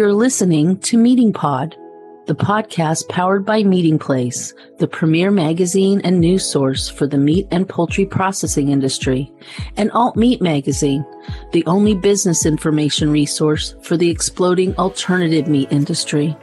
You're 0.00 0.14
listening 0.14 0.78
to 0.78 0.96
Meating 0.96 1.30
Pod, 1.30 1.76
the 2.24 2.34
podcast 2.34 3.06
powered 3.10 3.44
by 3.44 3.62
Meatingplace, 3.62 4.54
the 4.78 4.88
premier 4.88 5.30
magazine 5.30 6.00
and 6.04 6.18
news 6.18 6.42
source 6.42 6.88
for 6.88 7.06
the 7.06 7.18
meat 7.18 7.46
and 7.50 7.68
poultry 7.68 8.06
processing 8.06 8.70
industry, 8.70 9.30
and 9.76 9.90
Alt 9.90 10.16
Meat 10.16 10.40
Magazine, 10.40 11.04
the 11.52 11.66
only 11.66 11.94
business 11.94 12.46
information 12.46 13.10
resource 13.10 13.74
for 13.82 13.98
the 13.98 14.08
exploding 14.08 14.74
alternative 14.76 15.48
meat 15.48 15.70
industry. 15.70 16.34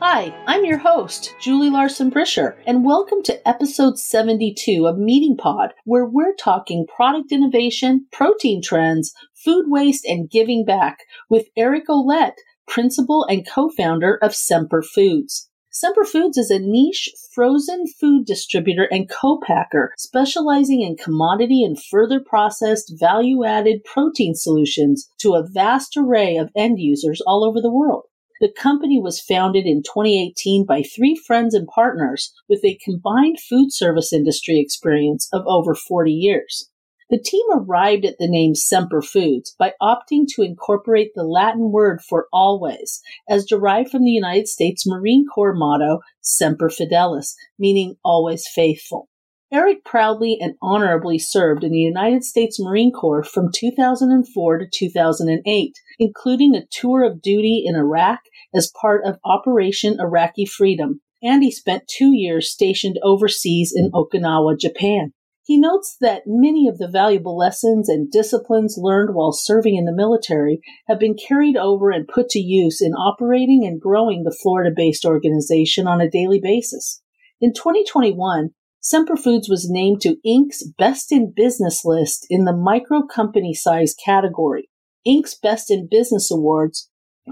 Hi, 0.00 0.32
I'm 0.46 0.64
your 0.64 0.78
host, 0.78 1.34
Julie 1.40 1.70
Larson 1.70 2.10
Brisher, 2.10 2.54
and 2.68 2.84
welcome 2.84 3.24
to 3.24 3.48
episode 3.48 3.98
72 3.98 4.86
of 4.86 4.96
Meating 4.96 5.36
Pod, 5.36 5.74
where 5.84 6.06
we're 6.06 6.36
talking 6.36 6.86
product 6.86 7.32
innovation, 7.32 8.06
protein 8.12 8.62
trends, 8.62 9.12
food 9.44 9.66
waste, 9.68 10.04
and 10.04 10.30
giving 10.30 10.64
back 10.64 10.98
with 11.28 11.48
Eric 11.56 11.88
Ouellette, 11.88 12.36
principal 12.66 13.24
and 13.24 13.46
co-founder 13.48 14.18
of 14.22 14.34
Semper 14.34 14.82
Foods. 14.82 15.48
Semper 15.70 16.04
Foods 16.04 16.36
is 16.36 16.50
a 16.50 16.58
niche 16.58 17.08
frozen 17.32 17.86
food 17.86 18.24
distributor 18.24 18.88
and 18.90 19.08
co-packer 19.08 19.92
specializing 19.96 20.82
in 20.82 20.96
commodity 20.96 21.62
and 21.62 21.80
further 21.80 22.20
processed 22.20 22.94
value-added 22.98 23.84
protein 23.84 24.34
solutions 24.34 25.08
to 25.20 25.34
a 25.34 25.46
vast 25.46 25.96
array 25.96 26.36
of 26.36 26.50
end 26.56 26.80
users 26.80 27.20
all 27.26 27.44
over 27.44 27.60
the 27.60 27.72
world. 27.72 28.04
The 28.40 28.52
company 28.52 29.00
was 29.00 29.20
founded 29.20 29.66
in 29.66 29.82
2018 29.82 30.64
by 30.64 30.82
three 30.82 31.14
friends 31.14 31.54
and 31.54 31.66
partners 31.68 32.32
with 32.48 32.64
a 32.64 32.78
combined 32.84 33.38
food 33.40 33.72
service 33.72 34.12
industry 34.12 34.58
experience 34.58 35.28
of 35.32 35.42
over 35.46 35.74
40 35.74 36.12
years. 36.12 36.70
The 37.10 37.18
team 37.18 37.46
arrived 37.50 38.04
at 38.04 38.18
the 38.18 38.28
name 38.28 38.54
Semper 38.54 39.00
Foods 39.00 39.54
by 39.58 39.72
opting 39.80 40.26
to 40.34 40.42
incorporate 40.42 41.12
the 41.14 41.24
Latin 41.24 41.72
word 41.72 42.02
for 42.02 42.26
always, 42.32 43.00
as 43.26 43.46
derived 43.46 43.90
from 43.90 44.04
the 44.04 44.10
United 44.10 44.46
States 44.46 44.86
Marine 44.86 45.24
Corps 45.26 45.54
motto 45.54 46.00
Semper 46.20 46.68
Fidelis, 46.68 47.34
meaning 47.58 47.96
always 48.04 48.46
faithful. 48.46 49.08
Eric 49.50 49.82
proudly 49.82 50.36
and 50.38 50.56
honorably 50.60 51.18
served 51.18 51.64
in 51.64 51.72
the 51.72 51.78
United 51.78 52.22
States 52.24 52.60
Marine 52.60 52.92
Corps 52.92 53.24
from 53.24 53.50
2004 53.50 54.58
to 54.58 54.66
2008, 54.70 55.72
including 55.98 56.54
a 56.54 56.66
tour 56.70 57.02
of 57.02 57.22
duty 57.22 57.64
in 57.64 57.74
Iraq 57.74 58.20
as 58.54 58.70
part 58.78 59.06
of 59.06 59.18
Operation 59.24 59.96
Iraqi 59.98 60.44
Freedom, 60.44 61.00
and 61.22 61.42
he 61.42 61.50
spent 61.50 61.88
two 61.88 62.12
years 62.14 62.52
stationed 62.52 62.98
overseas 63.02 63.72
in 63.74 63.90
Okinawa, 63.92 64.60
Japan. 64.60 65.14
He 65.48 65.58
notes 65.58 65.96
that 66.02 66.24
many 66.26 66.68
of 66.68 66.76
the 66.76 66.86
valuable 66.86 67.34
lessons 67.34 67.88
and 67.88 68.10
disciplines 68.10 68.76
learned 68.76 69.14
while 69.14 69.32
serving 69.32 69.76
in 69.76 69.86
the 69.86 69.94
military 69.94 70.60
have 70.88 70.98
been 70.98 71.16
carried 71.16 71.56
over 71.56 71.90
and 71.90 72.06
put 72.06 72.28
to 72.28 72.38
use 72.38 72.82
in 72.82 72.92
operating 72.92 73.64
and 73.64 73.80
growing 73.80 74.24
the 74.24 74.36
Florida 74.42 74.70
based 74.76 75.06
organization 75.06 75.86
on 75.86 76.02
a 76.02 76.10
daily 76.10 76.38
basis. 76.38 77.00
In 77.40 77.54
2021, 77.54 78.50
Semper 78.80 79.16
Foods 79.16 79.48
was 79.48 79.70
named 79.70 80.02
to 80.02 80.18
Inc.'s 80.26 80.70
Best 80.76 81.10
in 81.10 81.32
Business 81.34 81.82
list 81.82 82.26
in 82.28 82.44
the 82.44 82.54
micro 82.54 83.06
company 83.06 83.54
size 83.54 83.94
category. 84.04 84.68
Inc.'s 85.06 85.34
Best 85.34 85.70
in 85.70 85.88
Business 85.90 86.30
Awards 86.30 86.87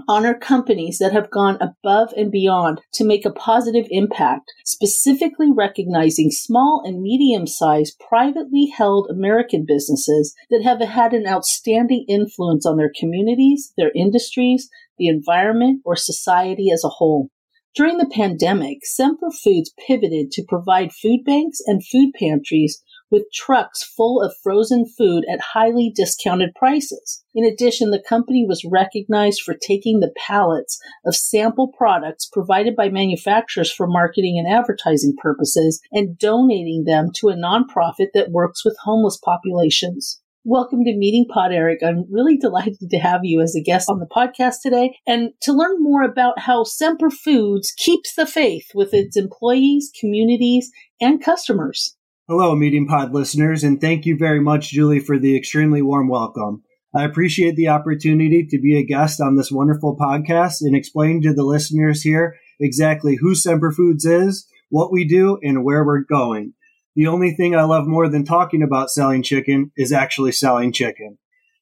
honor 0.07 0.33
companies 0.33 0.97
that 0.99 1.13
have 1.13 1.31
gone 1.31 1.57
above 1.61 2.13
and 2.15 2.31
beyond 2.31 2.81
to 2.93 3.05
make 3.05 3.25
a 3.25 3.31
positive 3.31 3.85
impact, 3.89 4.51
specifically 4.65 5.51
recognizing 5.51 6.31
small 6.31 6.81
and 6.85 7.01
medium 7.01 7.47
sized 7.47 7.99
privately 8.09 8.71
held 8.75 9.07
American 9.09 9.65
businesses 9.67 10.33
that 10.49 10.63
have 10.63 10.81
had 10.81 11.13
an 11.13 11.27
outstanding 11.27 12.05
influence 12.07 12.65
on 12.65 12.77
their 12.77 12.91
communities, 12.97 13.73
their 13.77 13.91
industries, 13.95 14.69
the 14.97 15.07
environment, 15.07 15.81
or 15.85 15.95
society 15.95 16.71
as 16.71 16.83
a 16.83 16.89
whole. 16.89 17.29
During 17.75 17.99
the 17.99 18.09
pandemic, 18.11 18.79
Semper 18.83 19.29
Foods 19.29 19.71
pivoted 19.87 20.31
to 20.31 20.43
provide 20.47 20.91
food 20.91 21.23
banks 21.23 21.59
and 21.67 21.85
food 21.85 22.11
pantries 22.17 22.81
with 23.09 23.31
trucks 23.33 23.83
full 23.83 24.21
of 24.21 24.35
frozen 24.43 24.85
food 24.85 25.23
at 25.31 25.39
highly 25.53 25.91
discounted 25.95 26.53
prices. 26.55 27.23
In 27.33 27.45
addition, 27.45 27.91
the 27.91 28.03
company 28.07 28.45
was 28.47 28.67
recognized 28.69 29.41
for 29.41 29.53
taking 29.53 29.99
the 29.99 30.13
pallets 30.17 30.79
of 31.05 31.15
sample 31.15 31.71
products 31.77 32.25
provided 32.25 32.75
by 32.75 32.89
manufacturers 32.89 33.71
for 33.71 33.87
marketing 33.87 34.37
and 34.37 34.53
advertising 34.53 35.15
purposes 35.21 35.81
and 35.91 36.17
donating 36.17 36.83
them 36.85 37.11
to 37.15 37.29
a 37.29 37.35
nonprofit 37.35 38.07
that 38.13 38.31
works 38.31 38.65
with 38.65 38.77
homeless 38.83 39.17
populations. 39.23 40.21
Welcome 40.49 40.85
to 40.85 40.95
Meating 40.95 41.25
Pod, 41.29 41.51
Eric. 41.51 41.79
I'm 41.83 42.05
really 42.09 42.37
delighted 42.37 42.89
to 42.89 42.97
have 42.99 43.21
you 43.23 43.41
as 43.41 43.53
a 43.53 43.61
guest 43.61 43.89
on 43.89 43.99
the 43.99 44.05
podcast 44.05 44.61
today 44.63 44.97
and 45.05 45.31
to 45.41 45.51
learn 45.51 45.83
more 45.83 46.03
about 46.03 46.39
how 46.39 46.63
Semper 46.63 47.09
Foods 47.09 47.73
keeps 47.75 48.15
the 48.15 48.25
faith 48.25 48.67
with 48.73 48.93
its 48.93 49.17
employees, 49.17 49.91
communities, 49.99 50.71
and 51.01 51.21
customers. 51.21 51.96
Hello, 52.29 52.53
Meating 52.57 52.85
Pod 52.85 53.13
listeners, 53.13 53.63
and 53.63 53.79
thank 53.79 54.05
you 54.05 54.17
very 54.17 54.41
much, 54.41 54.71
Julie, 54.71 54.99
for 54.99 55.17
the 55.17 55.37
extremely 55.37 55.81
warm 55.81 56.09
welcome. 56.09 56.61
I 56.93 57.05
appreciate 57.05 57.55
the 57.55 57.69
opportunity 57.69 58.45
to 58.45 58.59
be 58.59 58.77
a 58.77 58.83
guest 58.83 59.21
on 59.21 59.37
this 59.37 59.49
wonderful 59.49 59.95
podcast 59.95 60.55
and 60.59 60.75
explain 60.75 61.21
to 61.21 61.33
the 61.33 61.45
listeners 61.45 62.01
here 62.01 62.35
exactly 62.59 63.15
who 63.15 63.33
Semper 63.33 63.71
Foods 63.71 64.03
is, 64.03 64.45
what 64.67 64.91
we 64.91 65.07
do, 65.07 65.39
and 65.41 65.63
where 65.63 65.85
we're 65.85 66.03
going. 66.03 66.53
The 66.97 67.07
only 67.07 67.31
thing 67.31 67.55
I 67.55 67.63
love 67.63 67.87
more 67.87 68.09
than 68.09 68.25
talking 68.25 68.61
about 68.61 68.89
selling 68.89 69.23
chicken 69.23 69.71
is 69.77 69.93
actually 69.93 70.33
selling 70.33 70.73
chicken. 70.73 71.19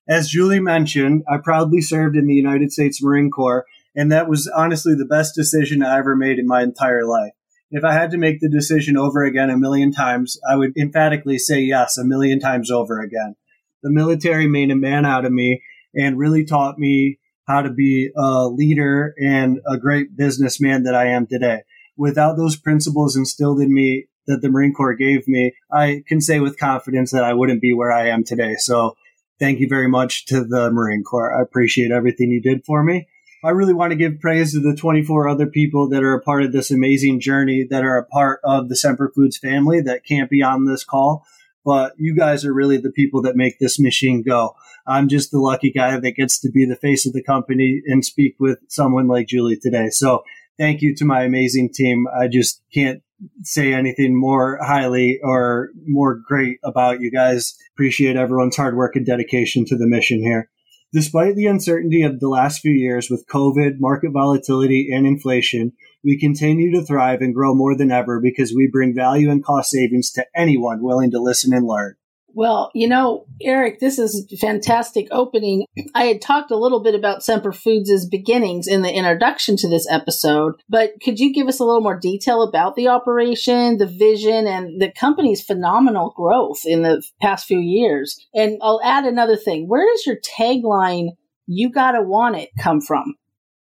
As 0.10 0.30
Julie 0.30 0.60
mentioned, 0.60 1.26
I 1.32 1.38
proudly 1.38 1.82
served 1.82 2.16
in 2.16 2.26
the 2.26 2.34
United 2.34 2.72
States 2.72 3.04
Marine 3.04 3.30
Corps, 3.30 3.66
and 3.96 4.12
that 4.12 4.28
was 4.28 4.52
honestly 4.58 4.96
the 4.96 5.06
best 5.06 5.36
decision 5.36 5.84
I 5.84 6.00
ever 6.00 6.16
made 6.16 6.40
in 6.40 6.48
my 6.48 6.64
entire 6.64 7.06
life 7.06 7.34
if 7.76 7.84
I 7.84 7.92
had 7.92 8.12
to 8.12 8.18
make 8.18 8.40
the 8.40 8.50
decision 8.50 8.96
over 8.96 9.26
again 9.26 9.50
a 9.50 9.58
million 9.58 9.92
times, 9.92 10.40
I 10.50 10.56
would 10.56 10.78
emphatically 10.78 11.38
say 11.38 11.60
yes 11.60 11.98
a 11.98 12.06
million 12.06 12.40
times 12.40 12.72
over 12.72 13.02
again. 13.02 13.36
The 13.84 13.92
military 13.92 14.48
made 14.48 14.72
a 14.72 14.78
man 14.78 15.06
out 15.06 15.26
of 15.26 15.34
me 15.34 15.62
and 15.94 16.18
really 16.18 16.46
taught 16.46 16.80
me 16.80 17.20
how 17.50 17.64
to 17.64 17.70
be 17.70 18.12
a 18.16 18.48
leader 18.48 19.14
and 19.18 19.60
a 19.68 19.78
great 19.78 20.16
businessman 20.16 20.84
that 20.84 20.96
I 20.96 21.08
am 21.08 21.28
today. 21.28 21.64
Without 21.98 22.38
those 22.38 22.56
principles 22.56 23.18
instilled 23.18 23.60
in 23.60 23.74
me 23.74 24.06
that 24.26 24.42
the 24.42 24.50
Marine 24.50 24.74
Corps 24.74 24.96
gave 24.96 25.28
me, 25.28 25.52
I 25.70 26.02
can 26.08 26.22
say 26.22 26.40
with 26.40 26.58
confidence 26.58 27.12
that 27.12 27.26
I 27.26 27.34
wouldn't 27.34 27.62
be 27.62 27.74
where 27.74 27.92
I 27.92 28.08
am 28.08 28.24
today. 28.24 28.56
So 28.58 28.96
thank 29.38 29.60
you 29.60 29.68
very 29.68 29.90
much 29.90 30.28
to 30.28 30.46
the 30.46 30.72
Marine 30.72 31.04
Corps. 31.04 31.38
I 31.38 31.42
appreciate 31.42 31.92
everything 31.92 32.32
you 32.32 32.42
did 32.42 32.64
for 32.66 32.84
me. 32.84 33.10
I 33.46 33.52
really 33.52 33.76
want 33.76 33.92
to 33.92 33.96
give 33.96 34.20
praise 34.20 34.54
to 34.54 34.60
the 34.60 34.76
24 34.76 35.30
other 35.30 35.46
people 35.46 35.88
that 35.90 36.04
are 36.04 36.16
a 36.16 36.22
part 36.22 36.44
of 36.44 36.52
this 36.52 36.72
amazing 36.72 37.20
journey, 37.20 37.68
that 37.70 37.84
are 37.84 37.98
a 37.98 38.06
part 38.06 38.40
of 38.44 38.70
the 38.70 38.76
Semper 38.76 39.12
Foods 39.14 39.38
family 39.38 39.82
that 39.82 40.04
can't 40.04 40.32
be 40.32 40.42
on 40.42 40.66
this 40.66 40.84
call. 40.84 41.24
But 41.64 41.94
you 41.98 42.16
guys 42.16 42.44
are 42.44 42.54
really 42.54 42.78
the 42.78 42.92
people 42.92 43.22
that 43.22 43.36
make 43.36 43.60
this 43.60 43.80
machine 43.80 44.24
go. 44.24 44.56
I'm 44.88 45.08
just 45.08 45.30
the 45.30 45.40
lucky 45.40 45.72
guy 45.72 46.00
that 46.00 46.16
gets 46.16 46.40
to 46.40 46.50
be 46.50 46.66
the 46.66 46.76
face 46.76 47.06
of 47.06 47.14
the 47.14 47.22
company 47.22 47.84
and 47.86 48.04
speak 48.04 48.36
with 48.40 48.58
someone 48.68 49.08
like 49.08 49.28
Julie 49.28 49.58
today. 49.58 49.90
So 49.92 50.24
thank 50.58 50.82
you 50.82 50.96
to 50.96 51.06
my 51.06 51.24
amazing 51.24 51.70
team. 51.72 52.08
I 52.20 52.28
just 52.28 52.64
can't 52.74 53.04
say 53.44 53.74
anything 53.74 54.20
more 54.20 54.58
highly 54.60 55.20
or 55.24 55.70
more 55.86 56.16
great 56.16 56.58
about 56.64 57.00
you 57.00 57.12
guys. 57.12 57.56
Appreciate 57.76 58.16
everyone's 58.16 58.56
hard 58.56 58.76
work 58.76 58.96
and 58.96 59.06
dedication 59.06 59.66
to 59.66 59.78
the 59.78 59.88
mission 59.88 60.20
here. 60.20 60.50
Despite 60.94 61.36
the 61.36 61.48
uncertainty 61.48 62.04
of 62.04 62.20
the 62.20 62.30
last 62.30 62.60
few 62.60 62.72
years 62.72 63.10
with 63.10 63.28
COVID, 63.28 63.80
market 63.80 64.12
volatility, 64.14 64.90
and 64.92 65.06
inflation, 65.06 65.74
we 66.04 66.18
continue 66.20 66.72
to 66.72 66.86
thrive 66.86 67.22
and 67.22 67.34
grow 67.34 67.54
more 67.54 67.76
than 67.76 67.92
ever 67.92 68.22
because 68.22 68.54
we 68.54 68.70
bring 68.72 68.96
value 68.96 69.30
and 69.30 69.44
cost 69.44 69.72
savings 69.72 70.12
to 70.12 70.26
anyone 70.36 70.82
willing 70.82 71.12
to 71.12 71.20
listen 71.20 71.54
and 71.54 71.66
learn. 71.68 71.96
Well, 72.36 72.70
you 72.76 72.90
know, 72.90 73.26
Eric, 73.42 73.80
this 73.80 73.98
is 73.98 74.28
fantastic 74.42 75.08
opening. 75.10 75.66
I 75.96 76.04
had 76.04 76.22
talked 76.22 76.52
a 76.52 76.58
little 76.58 76.84
bit 76.84 76.94
about 76.94 77.24
Semper 77.24 77.54
Foods' 77.54 78.06
beginnings 78.06 78.68
in 78.68 78.82
the 78.82 78.94
introduction 78.94 79.56
to 79.58 79.70
this 79.70 79.88
episode, 79.90 80.56
but 80.68 80.92
could 81.02 81.18
you 81.18 81.34
give 81.34 81.48
us 81.48 81.62
a 81.62 81.64
little 81.64 81.82
more 81.82 81.98
detail 81.98 82.42
about 82.42 82.76
the 82.76 82.90
operation, 82.90 83.78
the 83.78 83.88
vision, 83.88 84.48
and 84.48 84.82
the 84.82 84.92
company's 84.92 85.42
phenomenal 85.42 86.14
growth 86.18 86.60
in 86.66 86.82
the 86.82 87.02
past 87.22 87.48
few 87.48 87.60
years? 87.60 88.20
And 88.34 88.58
I'll 88.62 88.82
add 88.84 89.06
another 89.06 89.38
thing. 89.38 89.70
Where 89.70 89.90
does 89.90 90.06
your 90.06 90.18
tagline, 90.18 91.12
you 91.48 91.72
gotta 91.72 92.02
want 92.02 92.36
it, 92.36 92.50
come 92.60 92.82
from? 92.82 93.16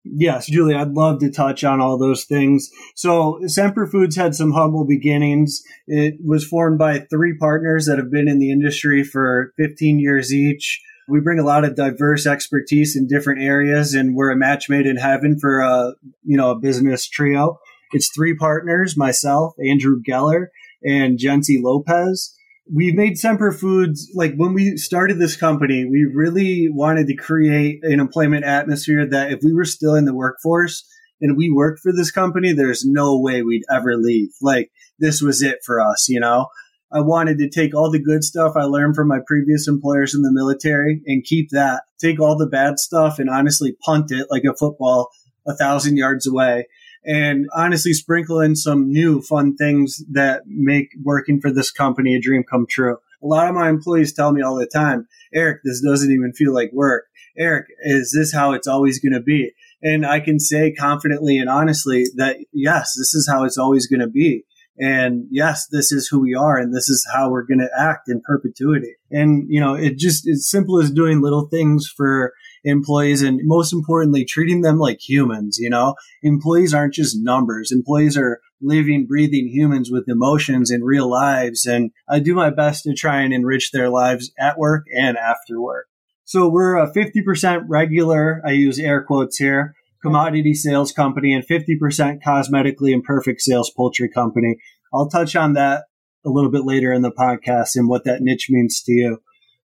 Yes, 0.06 0.48
Julie, 0.48 0.76
I'd 0.76 0.92
love 0.92 1.20
to 1.20 1.32
touch 1.32 1.64
on 1.64 1.80
all 1.80 1.98
those 1.98 2.26
things. 2.26 2.70
So, 2.94 3.40
Semper 3.46 3.88
Foods 3.88 4.18
had 4.18 4.36
some 4.36 4.52
humble 4.52 4.86
beginnings. 4.86 5.64
It 5.88 6.16
was 6.24 6.46
formed 6.46 6.78
by 6.78 7.00
three 7.00 7.38
partners 7.38 7.86
that 7.86 8.00
have 8.00 8.12
been 8.12 8.28
in 8.28 8.40
the 8.40 8.52
industry 8.52 9.04
for 9.04 9.54
15 9.58 10.00
years 10.00 10.34
each. 10.34 10.82
We 11.08 11.22
bring 11.22 11.40
a 11.40 11.44
lot 11.44 11.64
of 11.64 11.76
diverse 11.76 12.26
expertise 12.26 12.98
in 12.98 13.08
different 13.08 13.42
areas, 13.42 13.94
and 13.94 14.16
we're 14.16 14.32
a 14.32 14.38
match 14.38 14.70
made 14.70 14.86
in 14.86 14.98
heaven 14.98 15.38
for 15.40 15.60
a 15.62 15.94
you 16.24 16.38
know 16.38 16.52
a 16.52 16.60
business 16.60 17.08
trio. 17.08 17.60
It's 17.92 18.10
three 18.14 18.36
partners: 18.36 18.98
myself, 18.98 19.54
Andrew 19.70 20.02
Geller, 20.02 20.48
and 20.84 21.20
Jency 21.20 21.62
Lopez. 21.62 22.36
We've 22.71 22.95
made 22.95 23.18
Semper 23.18 23.51
Foods 23.51 24.10
like 24.13 24.36
when 24.36 24.54
we 24.54 24.77
started 24.77 25.19
this 25.19 25.36
company, 25.36 25.86
we 25.86 26.10
really 26.13 26.68
wanted 26.69 27.07
to 27.07 27.15
create 27.15 27.80
an 27.83 28.00
employment 28.00 28.45
atmosphere 28.45 29.07
that 29.10 29.31
if 29.31 29.39
we 29.44 29.54
were 29.54 29.65
still 29.65 29.95
in 29.95 30.06
the 30.06 30.15
workforce 30.15 30.86
and 31.21 31.38
we 31.38 31.51
worked 31.51 31.80
for 31.80 31.92
this 31.92 32.12
company, 32.12 32.54
there's 32.54 32.86
no 32.86 33.19
way 33.19 33.42
we'd 33.42 33.63
ever 33.71 33.95
leave. 33.98 34.30
Like 34.42 34.71
this 35.00 35.21
was 35.21 35.42
it 35.42 35.60
for 35.65 35.81
us, 35.81 36.07
you 36.10 36.19
know? 36.19 36.48
I 36.92 37.01
wanted 37.01 37.39
to 37.39 37.50
take 37.50 37.75
all 37.75 37.89
the 37.89 38.01
good 38.01 38.24
stuff 38.24 38.54
I 38.56 38.63
learned 38.65 38.95
from 38.95 39.07
my 39.07 39.19
previous 39.25 39.68
employers 39.68 40.13
in 40.13 40.21
the 40.21 40.31
military 40.31 41.01
and 41.07 41.24
keep 41.24 41.50
that, 41.50 41.83
take 42.00 42.19
all 42.19 42.38
the 42.38 42.45
bad 42.45 42.77
stuff 42.77 43.18
and 43.18 43.31
honestly 43.31 43.75
punt 43.83 44.12
it 44.12 44.27
like 44.30 44.44
a 44.44 44.56
football 44.56 45.10
a 45.48 45.56
thousand 45.56 45.98
yards 45.98 46.27
away 46.27 46.68
and 47.06 47.48
honestly 47.56 47.94
sprinkle 47.94 48.40
in 48.40 48.56
some 48.56 48.92
new 48.92 49.22
fun 49.22 49.56
things 49.56 50.04
that 50.12 50.44
make 50.46 50.90
working 51.04 51.42
for 51.42 51.52
this 51.52 51.72
company 51.72 52.16
a 52.16 52.22
dream 52.22 52.44
come 52.44 52.66
true. 52.70 52.98
A 53.22 53.28
lot 53.28 53.48
of 53.48 53.56
my 53.56 53.70
employees 53.70 54.14
tell 54.14 54.32
me 54.32 54.42
all 54.42 54.56
the 54.56 54.68
time, 54.68 55.08
Eric, 55.34 55.62
this 55.64 55.82
doesn't 55.82 56.12
even 56.12 56.34
feel 56.34 56.54
like 56.54 56.72
work. 56.74 57.06
Eric, 57.38 57.68
is 57.82 58.14
this 58.18 58.34
how 58.34 58.54
it's 58.54 58.68
always 58.68 59.00
going 59.00 59.14
to 59.14 59.22
be? 59.22 59.52
And 59.82 60.06
I 60.06 60.20
can 60.20 60.40
say 60.40 60.72
confidently 60.72 61.38
and 61.38 61.50
honestly 61.50 62.06
that 62.16 62.38
yes, 62.54 62.94
this 62.98 63.14
is 63.14 63.28
how 63.30 63.44
it's 63.44 63.58
always 63.58 63.88
going 63.88 64.00
to 64.00 64.08
be. 64.08 64.46
And 64.78 65.28
yes, 65.30 65.68
this 65.68 65.92
is 65.92 66.08
who 66.08 66.20
we 66.20 66.34
are 66.34 66.58
and 66.58 66.74
this 66.74 66.90
is 66.90 67.08
how 67.14 67.30
we're 67.30 67.46
going 67.46 67.60
to 67.60 67.70
act 67.78 68.10
in 68.10 68.22
perpetuity. 68.22 68.96
And, 69.12 69.46
you 69.48 69.60
know, 69.60 69.76
it 69.76 69.98
just, 69.98 70.28
as 70.28 70.50
simple 70.50 70.80
as 70.80 70.90
doing 70.90 71.22
little 71.22 71.48
things 71.48 71.88
for 71.88 72.34
employees 72.63 73.21
and 73.21 73.39
most 73.44 73.74
importantly, 73.74 74.25
treating 74.25 74.62
them 74.62 74.77
like 74.77 75.00
humans. 75.07 75.57
You 75.60 75.69
know, 75.69 75.95
employees 76.21 76.74
aren't 76.74 76.94
just 76.94 77.18
numbers. 77.19 77.71
Employees 77.71 78.18
are 78.18 78.39
living, 78.62 79.06
breathing 79.06 79.48
humans 79.48 79.89
with 79.92 80.06
emotions 80.07 80.71
and 80.71 80.86
real 80.86 81.10
lives. 81.10 81.65
And 81.65 81.92
I 82.10 82.19
do 82.19 82.33
my 82.33 82.50
best 82.50 82.83
to 82.83 82.94
try 82.94 83.21
and 83.21 83.33
enrich 83.33 83.71
their 83.71 83.89
lives 83.89 84.31
at 84.39 84.57
work 84.57 84.86
and 84.95 85.18
after 85.18 85.62
work. 85.62 85.88
So 86.25 86.48
we're 86.48 86.77
a 86.77 86.92
50% 86.92 87.63
regular, 87.68 88.42
I 88.45 88.51
use 88.51 88.80
air 88.80 89.04
quotes 89.04 89.38
here, 89.38 89.75
commodity 90.01 90.54
sales 90.54 90.94
company 90.94 91.33
and 91.33 91.45
50% 91.45 92.19
cosmetically 92.25 92.94
imperfect 92.94 93.42
sales 93.42 93.71
poultry 93.75 94.10
company. 94.10 94.56
I'll 94.94 95.10
touch 95.10 95.36
on 95.36 95.54
that 95.54 95.83
a 96.25 96.30
little 96.30 96.51
bit 96.51 96.63
later 96.63 96.94
in 96.94 97.01
the 97.01 97.12
podcast 97.12 97.71
and 97.75 97.89
what 97.89 98.06
that 98.06 98.21
niche 98.21 98.48
means 98.50 98.81
to 98.83 98.94
you. 98.94 99.18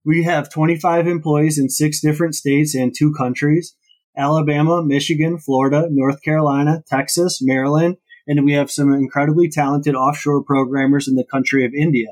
We 0.08 0.24
have 0.24 0.50
25 0.50 1.06
employees 1.06 1.60
in 1.60 1.68
six 1.68 2.00
different 2.00 2.34
states 2.34 2.74
and 2.74 2.96
two 2.98 3.12
countries 3.12 3.76
Alabama, 4.16 4.82
Michigan, 4.82 5.38
Florida, 5.38 5.90
North 5.92 6.22
Carolina, 6.22 6.82
Texas, 6.88 7.40
Maryland, 7.42 7.98
and 8.26 8.46
we 8.46 8.54
have 8.54 8.72
some 8.72 8.94
incredibly 8.94 9.50
talented 9.50 9.96
offshore 9.96 10.46
programmers 10.46 11.10
in 11.10 11.16
the 11.16 11.26
country 11.26 11.66
of 11.66 11.74
India. 11.74 12.08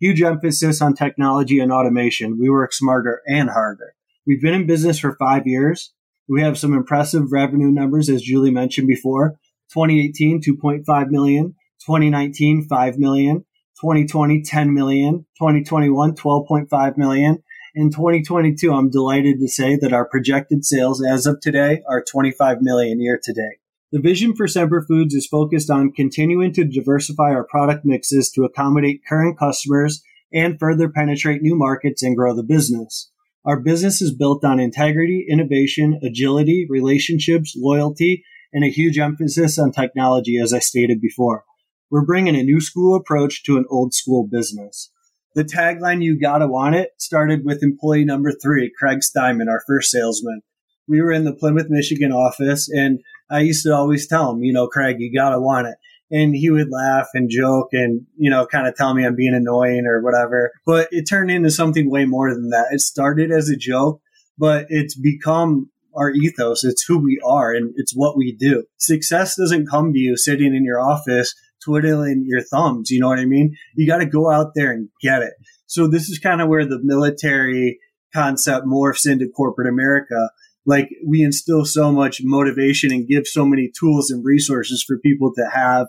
Huge 0.00 0.20
emphasis 0.20 0.82
on 0.82 0.92
technology 0.92 1.60
and 1.60 1.72
automation. 1.72 2.38
We 2.38 2.50
work 2.50 2.74
smarter 2.74 3.22
and 3.26 3.48
harder. 3.48 3.94
We've 4.26 4.42
been 4.42 4.52
in 4.52 4.66
business 4.66 4.98
for 4.98 5.16
five 5.16 5.46
years. 5.46 5.94
We 6.28 6.42
have 6.42 6.58
some 6.58 6.74
impressive 6.74 7.32
revenue 7.32 7.70
numbers, 7.70 8.10
as 8.10 8.20
Julie 8.20 8.50
mentioned 8.50 8.86
before. 8.86 9.38
2018, 9.72 10.42
2.5 10.42 11.08
million. 11.08 11.54
2019, 11.86 12.66
5 12.68 12.98
million. 12.98 13.46
2020, 13.80 14.42
10 14.42 14.74
million, 14.74 15.26
2021, 15.38 16.14
12.5 16.14 16.96
million. 16.98 17.42
In 17.74 17.90
2022, 17.90 18.72
I'm 18.72 18.90
delighted 18.90 19.38
to 19.38 19.48
say 19.48 19.76
that 19.76 19.92
our 19.92 20.08
projected 20.08 20.64
sales 20.64 21.02
as 21.04 21.24
of 21.24 21.40
today 21.40 21.82
are 21.88 22.04
25 22.04 22.58
million 22.60 23.00
year 23.00 23.18
to 23.22 23.32
date. 23.32 23.58
The 23.92 24.00
vision 24.00 24.36
for 24.36 24.46
Semper 24.46 24.84
Foods 24.86 25.14
is 25.14 25.26
focused 25.26 25.70
on 25.70 25.92
continuing 25.92 26.52
to 26.54 26.64
diversify 26.64 27.30
our 27.30 27.44
product 27.44 27.84
mixes 27.84 28.30
to 28.32 28.44
accommodate 28.44 29.02
current 29.08 29.38
customers 29.38 30.02
and 30.32 30.58
further 30.60 30.88
penetrate 30.88 31.42
new 31.42 31.56
markets 31.56 32.02
and 32.02 32.16
grow 32.16 32.34
the 32.34 32.42
business. 32.42 33.10
Our 33.44 33.58
business 33.58 34.02
is 34.02 34.14
built 34.14 34.44
on 34.44 34.60
integrity, 34.60 35.26
innovation, 35.28 35.98
agility, 36.04 36.66
relationships, 36.68 37.54
loyalty, 37.56 38.24
and 38.52 38.62
a 38.62 38.68
huge 38.68 38.98
emphasis 38.98 39.58
on 39.58 39.72
technology, 39.72 40.38
as 40.38 40.52
I 40.52 40.58
stated 40.58 41.00
before. 41.00 41.44
We're 41.90 42.04
bringing 42.04 42.36
a 42.36 42.44
new 42.44 42.60
school 42.60 42.94
approach 42.94 43.42
to 43.44 43.56
an 43.56 43.64
old 43.68 43.94
school 43.94 44.26
business. 44.30 44.92
The 45.34 45.44
tagline, 45.44 46.02
you 46.02 46.18
gotta 46.18 46.46
want 46.46 46.76
it, 46.76 46.90
started 46.98 47.44
with 47.44 47.62
employee 47.62 48.04
number 48.04 48.32
three, 48.32 48.70
Craig 48.78 49.02
Steinman, 49.02 49.48
our 49.48 49.62
first 49.66 49.90
salesman. 49.90 50.42
We 50.88 51.00
were 51.00 51.12
in 51.12 51.24
the 51.24 51.34
Plymouth, 51.34 51.66
Michigan 51.68 52.12
office 52.12 52.68
and 52.68 53.00
I 53.30 53.40
used 53.40 53.64
to 53.64 53.74
always 53.74 54.06
tell 54.06 54.32
him, 54.32 54.42
you 54.42 54.52
know, 54.52 54.66
Craig, 54.66 54.96
you 54.98 55.12
gotta 55.12 55.40
want 55.40 55.68
it. 55.68 55.76
And 56.12 56.34
he 56.34 56.50
would 56.50 56.70
laugh 56.70 57.08
and 57.14 57.30
joke 57.30 57.68
and, 57.72 58.06
you 58.16 58.30
know, 58.30 58.46
kind 58.46 58.66
of 58.66 58.74
tell 58.74 58.94
me 58.94 59.04
I'm 59.04 59.14
being 59.14 59.34
annoying 59.34 59.84
or 59.86 60.02
whatever. 60.02 60.52
But 60.66 60.88
it 60.90 61.04
turned 61.08 61.30
into 61.30 61.50
something 61.50 61.90
way 61.90 62.04
more 62.04 62.32
than 62.32 62.50
that. 62.50 62.68
It 62.72 62.80
started 62.80 63.30
as 63.30 63.48
a 63.48 63.56
joke, 63.56 64.00
but 64.36 64.66
it's 64.68 64.98
become 64.98 65.70
our 65.96 66.10
ethos. 66.10 66.64
It's 66.64 66.84
who 66.84 66.98
we 66.98 67.20
are 67.24 67.52
and 67.52 67.72
it's 67.76 67.92
what 67.94 68.16
we 68.16 68.34
do. 68.36 68.64
Success 68.78 69.36
doesn't 69.36 69.68
come 69.68 69.92
to 69.92 69.98
you 69.98 70.16
sitting 70.16 70.54
in 70.54 70.64
your 70.64 70.80
office 70.80 71.34
twiddling 71.64 72.24
your 72.26 72.42
thumbs. 72.42 72.90
You 72.90 73.00
know 73.00 73.08
what 73.08 73.18
I 73.18 73.24
mean? 73.24 73.56
You 73.74 73.86
got 73.86 73.98
to 73.98 74.06
go 74.06 74.30
out 74.30 74.52
there 74.54 74.72
and 74.72 74.88
get 75.02 75.22
it. 75.22 75.34
So 75.66 75.86
this 75.86 76.08
is 76.08 76.18
kind 76.18 76.40
of 76.40 76.48
where 76.48 76.64
the 76.64 76.80
military 76.82 77.78
concept 78.14 78.66
morphs 78.66 79.10
into 79.10 79.28
corporate 79.28 79.68
America. 79.68 80.30
Like 80.66 80.88
we 81.06 81.22
instill 81.22 81.64
so 81.64 81.92
much 81.92 82.20
motivation 82.22 82.92
and 82.92 83.08
give 83.08 83.26
so 83.26 83.44
many 83.44 83.70
tools 83.78 84.10
and 84.10 84.24
resources 84.24 84.84
for 84.86 84.98
people 84.98 85.32
to 85.36 85.48
have 85.52 85.86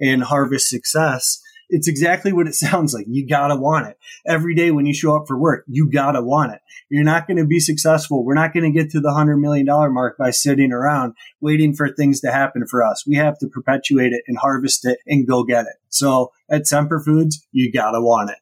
and 0.00 0.22
harvest 0.22 0.68
success 0.68 1.40
it's 1.70 1.88
exactly 1.88 2.32
what 2.32 2.46
it 2.46 2.54
sounds 2.66 2.92
like. 2.92 3.06
You 3.08 3.26
gotta 3.26 3.56
want 3.56 3.88
it. 3.88 3.98
Every 4.26 4.54
day 4.54 4.70
when 4.70 4.86
you 4.86 4.94
show 4.94 5.16
up 5.16 5.26
for 5.26 5.38
work, 5.38 5.64
you 5.68 5.90
gotta 5.90 6.22
want 6.22 6.52
it. 6.52 6.60
You're 6.88 7.04
not 7.04 7.26
to 7.28 7.46
be 7.46 7.60
successful. 7.60 8.24
We're 8.24 8.34
not 8.34 8.52
to 8.52 8.70
get 8.70 8.90
to 8.90 9.00
the 9.00 9.12
hundred 9.12 9.38
million 9.38 9.66
dollar 9.66 9.90
mark 9.90 10.18
by 10.18 10.30
sitting 10.30 10.72
around 10.72 11.14
waiting 11.40 11.74
for 11.74 11.88
things 11.88 12.20
to 12.20 12.32
happen 12.32 12.66
for 12.66 12.84
us. 12.84 13.04
We 13.06 13.16
have 13.16 13.38
to 13.38 13.48
perpetuate 13.48 14.12
it 14.12 14.22
and 14.26 14.36
harvest 14.38 14.84
it 14.84 14.98
and 15.06 15.26
go 15.26 15.44
get 15.44 15.66
it. 15.66 15.76
So 15.88 16.32
at 16.50 16.66
Semper 16.66 17.00
Foods, 17.00 17.46
you 17.52 17.72
gotta 17.72 18.00
want 18.00 18.30
it. 18.30 18.38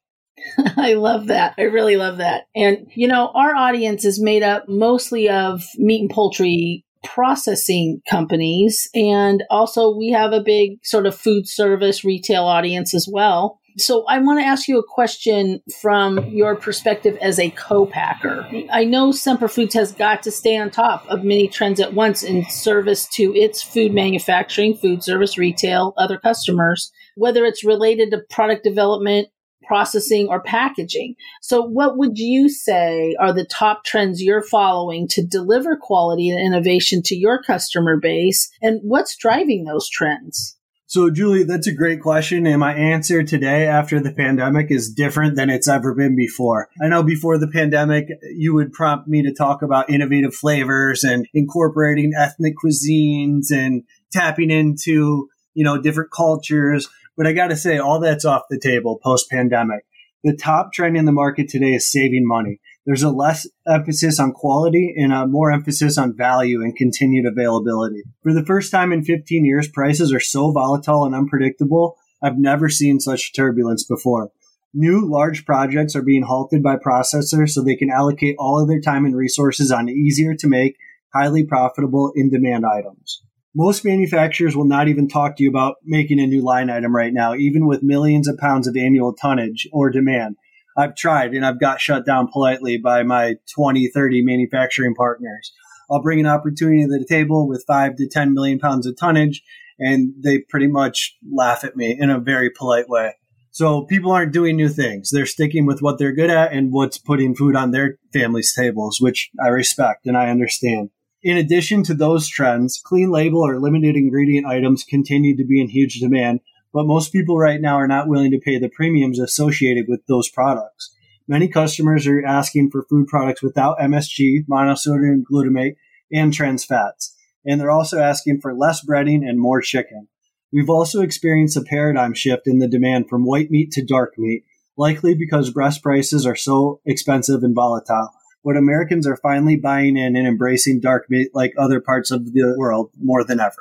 I 0.77 0.95
love 0.95 1.27
that. 1.27 1.55
I 1.59 1.63
really 1.63 1.97
love 1.97 2.19
that. 2.19 2.45
And, 2.55 2.87
you 2.95 3.09
know, 3.09 3.31
our 3.35 3.55
audience 3.55 4.05
is 4.05 4.21
made 4.21 4.43
up 4.43 4.69
mostly 4.69 5.29
of 5.29 5.65
meat 5.77 6.03
and 6.03 6.11
poultry 6.11 6.85
processing 7.05 8.03
companies. 8.09 8.89
And 8.95 9.45
also, 9.51 9.97
we 9.97 10.11
have 10.11 10.33
a 10.33 10.43
big 10.43 10.85
sort 10.85 11.07
of 11.07 11.17
food 11.17 11.49
service 11.49 12.05
retail 12.05 12.45
audience 12.45 12.95
as 12.95 13.09
well. 13.11 13.61
So, 13.77 14.05
I 14.09 14.19
want 14.19 14.41
to 14.41 14.45
ask 14.45 14.67
you 14.67 14.79
a 14.79 14.87
question 14.87 15.61
from 15.81 16.19
your 16.31 16.57
perspective 16.57 17.17
as 17.21 17.39
a 17.39 17.51
co-packer. 17.51 18.49
I 18.73 18.85
know 18.85 19.13
Semper 19.13 19.49
Foods 19.49 19.75
has 19.75 19.93
got 19.93 20.23
to 20.25 20.31
stay 20.31 20.57
on 20.57 20.71
top 20.71 21.07
of 21.09 21.23
many 21.23 21.47
trends 21.49 21.79
at 21.79 21.95
once 21.95 22.23
in 22.23 22.45
service 22.49 23.07
to 23.11 23.35
its 23.35 23.63
food 23.63 23.95
manufacturing, 23.95 24.77
food 24.77 25.05
service, 25.05 25.39
retail, 25.39 25.95
other 25.97 26.19
customers, 26.19 26.91
whether 27.15 27.45
it's 27.45 27.65
related 27.65 28.11
to 28.11 28.23
product 28.31 28.65
development, 28.65 29.29
processing 29.69 30.27
or 30.29 30.43
packaging. 30.43 31.15
So 31.43 31.63
what 31.63 31.99
would 31.99 32.19
you 32.19 32.49
say 32.49 33.15
are 33.21 33.33
the 33.33 33.45
top 33.45 33.85
trends 33.85 34.23
you're 34.23 34.43
following 34.43 35.07
to 35.09 35.25
deliver 35.25 35.77
quality 35.77 36.31
and 36.31 36.41
innovation 36.41 37.03
to 37.05 37.15
your 37.15 37.43
customer 37.43 37.99
base? 38.01 38.51
And 38.63 38.81
what's 38.83 39.17
driving 39.17 39.65
those 39.65 39.89
trends? 39.89 40.57
So, 40.91 41.11
Julie, 41.11 41.45
that's 41.45 41.67
a 41.67 41.75
great 41.75 42.01
question. 42.01 42.47
And 42.47 42.61
my 42.61 42.73
answer 42.73 43.23
today 43.23 43.67
after 43.67 44.01
the 44.01 44.11
pandemic 44.11 44.71
is 44.71 44.91
different 44.91 45.37
than 45.37 45.51
it's 45.51 45.69
ever 45.69 45.95
been 45.95 46.17
before. 46.17 46.71
I 46.83 46.89
know 46.89 47.03
before 47.03 47.37
the 47.37 47.47
pandemic, 47.47 48.07
you 48.35 48.55
would 48.55 48.73
prompt 48.73 49.07
me 49.07 49.23
to 49.25 49.35
talk 49.35 49.61
about 49.61 49.91
innovative 49.91 50.35
flavors 50.35 51.05
and 51.05 51.27
incorporating 51.35 52.13
ethnic 52.17 52.55
cuisines 52.65 53.53
and 53.53 53.83
tapping 54.11 54.51
into, 54.51 55.29
you 55.53 55.63
know, 55.63 55.79
different 55.79 56.11
cultures. 56.11 56.89
But 57.19 57.27
I 57.27 57.33
got 57.33 57.49
to 57.49 57.57
say, 57.57 57.79
all 57.79 57.99
that's 57.99 58.25
off 58.25 58.43
the 58.49 58.61
table 58.61 59.01
post 59.03 59.29
pandemic. 59.29 59.85
The 60.23 60.37
top 60.37 60.73
trend 60.73 60.97
in 60.97 61.05
the 61.05 61.13
market 61.13 61.49
today 61.49 61.75
is 61.75 61.91
saving 61.91 62.25
money. 62.25 62.61
There's 62.87 63.03
a 63.03 63.11
less 63.11 63.45
emphasis 63.67 64.21
on 64.21 64.33
quality 64.33 64.95
and 64.97 65.13
a 65.13 65.27
more 65.27 65.51
emphasis 65.51 65.99
on 65.99 66.17
value 66.17 66.63
and 66.63 66.77
continued 66.77 67.27
availability. 67.27 68.05
For 68.23 68.33
the 68.33 68.45
first 68.47 68.71
time 68.71 68.93
in 68.93 69.05
15 69.05 69.45
years, 69.45 69.69
prices 69.69 70.13
are 70.13 70.21
so 70.21 70.53
volatile 70.53 71.05
and 71.05 71.15
unpredictable. 71.15 71.97
I've 72.23 72.39
never 72.39 72.69
seen 72.69 73.01
such 73.01 73.35
turbulence 73.35 73.85
before. 73.85 74.31
New 74.73 75.05
large 75.05 75.45
projects 75.45 75.97
are 75.97 76.03
being 76.03 76.23
halted 76.23 76.63
by 76.63 76.77
processors 76.77 77.51
so 77.51 77.63
they 77.65 77.75
can 77.75 77.91
allocate 77.91 78.37
all 78.39 78.63
of 78.63 78.69
their 78.69 78.81
time 78.81 79.05
and 79.05 79.17
resources 79.17 79.73
on 79.73 79.89
easier 79.89 80.35
to 80.37 80.47
make, 80.47 80.77
highly 81.13 81.45
profitable, 81.45 82.13
in 82.15 82.31
demand 82.31 82.65
items. 82.65 83.23
Most 83.59 83.85
manufacturers 83.85 84.55
will 84.55 84.69
not 84.69 84.87
even 84.87 85.09
talk 85.09 85.35
to 85.35 85.43
you 85.43 85.51
about 85.51 85.79
making 85.85 86.21
a 86.21 86.29
new 86.29 86.45
line 86.45 86.71
item 86.71 86.95
right 86.95 87.13
now, 87.13 87.35
even 87.35 87.67
with 87.67 87.83
millions 87.83 88.29
of 88.29 88.39
pounds 88.39 88.69
of 88.69 88.77
annual 88.77 89.13
tonnage 89.13 89.67
or 89.73 89.91
demand. 89.91 90.37
I've 90.77 90.95
tried 90.95 91.33
and 91.33 91.45
I've 91.45 91.59
got 91.59 91.81
shut 91.81 92.07
down 92.07 92.29
politely 92.29 92.79
by 92.79 93.03
my 93.03 93.35
20, 93.53 93.89
30 93.89 94.23
manufacturing 94.23 94.95
partners. 94.95 95.53
I'll 95.91 96.01
bring 96.01 96.21
an 96.21 96.27
opportunity 96.27 96.85
to 96.85 96.99
the 97.01 97.05
table 97.05 97.49
with 97.49 97.65
five 97.67 97.97
to 97.97 98.07
10 98.07 98.33
million 98.33 98.61
pounds 98.61 98.87
of 98.87 98.97
tonnage, 98.97 99.43
and 99.81 100.15
they 100.23 100.39
pretty 100.39 100.69
much 100.69 101.17
laugh 101.29 101.65
at 101.65 101.75
me 101.75 101.97
in 101.99 102.11
a 102.11 102.21
very 102.21 102.51
polite 102.51 102.89
way. 102.89 103.15
So 103.51 103.87
people 103.87 104.13
aren't 104.13 104.33
doing 104.33 104.55
new 104.55 104.69
things. 104.69 105.11
They're 105.11 105.27
sticking 105.27 105.67
with 105.67 105.83
what 105.83 105.99
they're 105.99 106.15
good 106.15 106.31
at 106.31 106.53
and 106.53 106.71
what's 106.73 106.97
putting 106.97 107.35
food 107.35 107.57
on 107.57 107.73
their 107.73 107.99
families' 108.13 108.55
tables, 108.55 109.01
which 109.01 109.31
I 109.45 109.49
respect 109.49 110.07
and 110.07 110.17
I 110.17 110.31
understand. 110.31 110.91
In 111.23 111.37
addition 111.37 111.83
to 111.85 111.95
those 111.95 112.29
trends, 112.29 112.81
clean 112.83 113.11
label 113.11 113.41
or 113.41 113.61
limited 113.61 113.97
ingredient 113.97 114.47
items 114.47 114.85
continue 114.85 115.37
to 115.37 115.45
be 115.45 115.61
in 115.61 115.69
huge 115.69 115.99
demand, 115.99 116.41
but 116.73 116.87
most 116.87 117.13
people 117.13 117.37
right 117.37 117.61
now 117.61 117.75
are 117.75 117.89
not 117.89 118.09
willing 118.09 118.31
to 118.31 118.39
pay 118.39 118.57
the 118.57 118.69
premiums 118.69 119.19
associated 119.19 119.87
with 119.89 120.01
those 120.07 120.29
products. 120.29 120.95
Many 121.27 121.49
customers 121.49 122.07
are 122.07 122.25
asking 122.25 122.71
for 122.71 122.87
food 122.89 123.09
products 123.09 123.43
without 123.43 123.79
MSG, 123.79 124.47
monosodium 124.49 125.23
glutamate, 125.31 125.75
and 126.13 126.33
trans 126.33 126.65
fats. 126.65 127.17
And 127.45 127.61
they're 127.61 127.71
also 127.71 127.99
asking 127.99 128.41
for 128.41 128.55
less 128.55 128.87
breading 128.87 129.29
and 129.29 129.41
more 129.41 129.61
chicken. 129.61 130.07
We've 130.53 130.71
also 130.71 131.03
experienced 131.03 131.57
a 131.57 131.63
paradigm 131.63 132.15
shift 132.15 132.47
in 132.47 132.61
the 132.61 132.69
demand 132.69 133.09
from 133.09 133.27
white 133.27 133.51
meat 133.51 133.73
to 133.73 133.85
dark 133.85 134.15
meat, 134.19 134.45
likely 134.77 135.15
because 135.15 135.51
breast 135.51 135.83
prices 135.83 136.25
are 136.25 136.37
so 136.37 136.81
expensive 136.87 137.43
and 137.43 137.57
volatile. 137.57 138.11
But 138.45 138.57
Americans 138.57 139.07
are 139.07 139.17
finally 139.17 139.57
buying 139.57 139.97
in 139.97 140.17
and 140.17 140.27
embracing 140.27 140.81
dark 140.81 141.07
meat 141.11 141.31
like 141.35 141.55
other 141.59 141.81
parts 141.81 142.11
of 142.11 142.25
the 142.25 142.55
world 142.57 142.91
more 142.99 143.25
than 143.25 143.41
ever. 143.41 143.55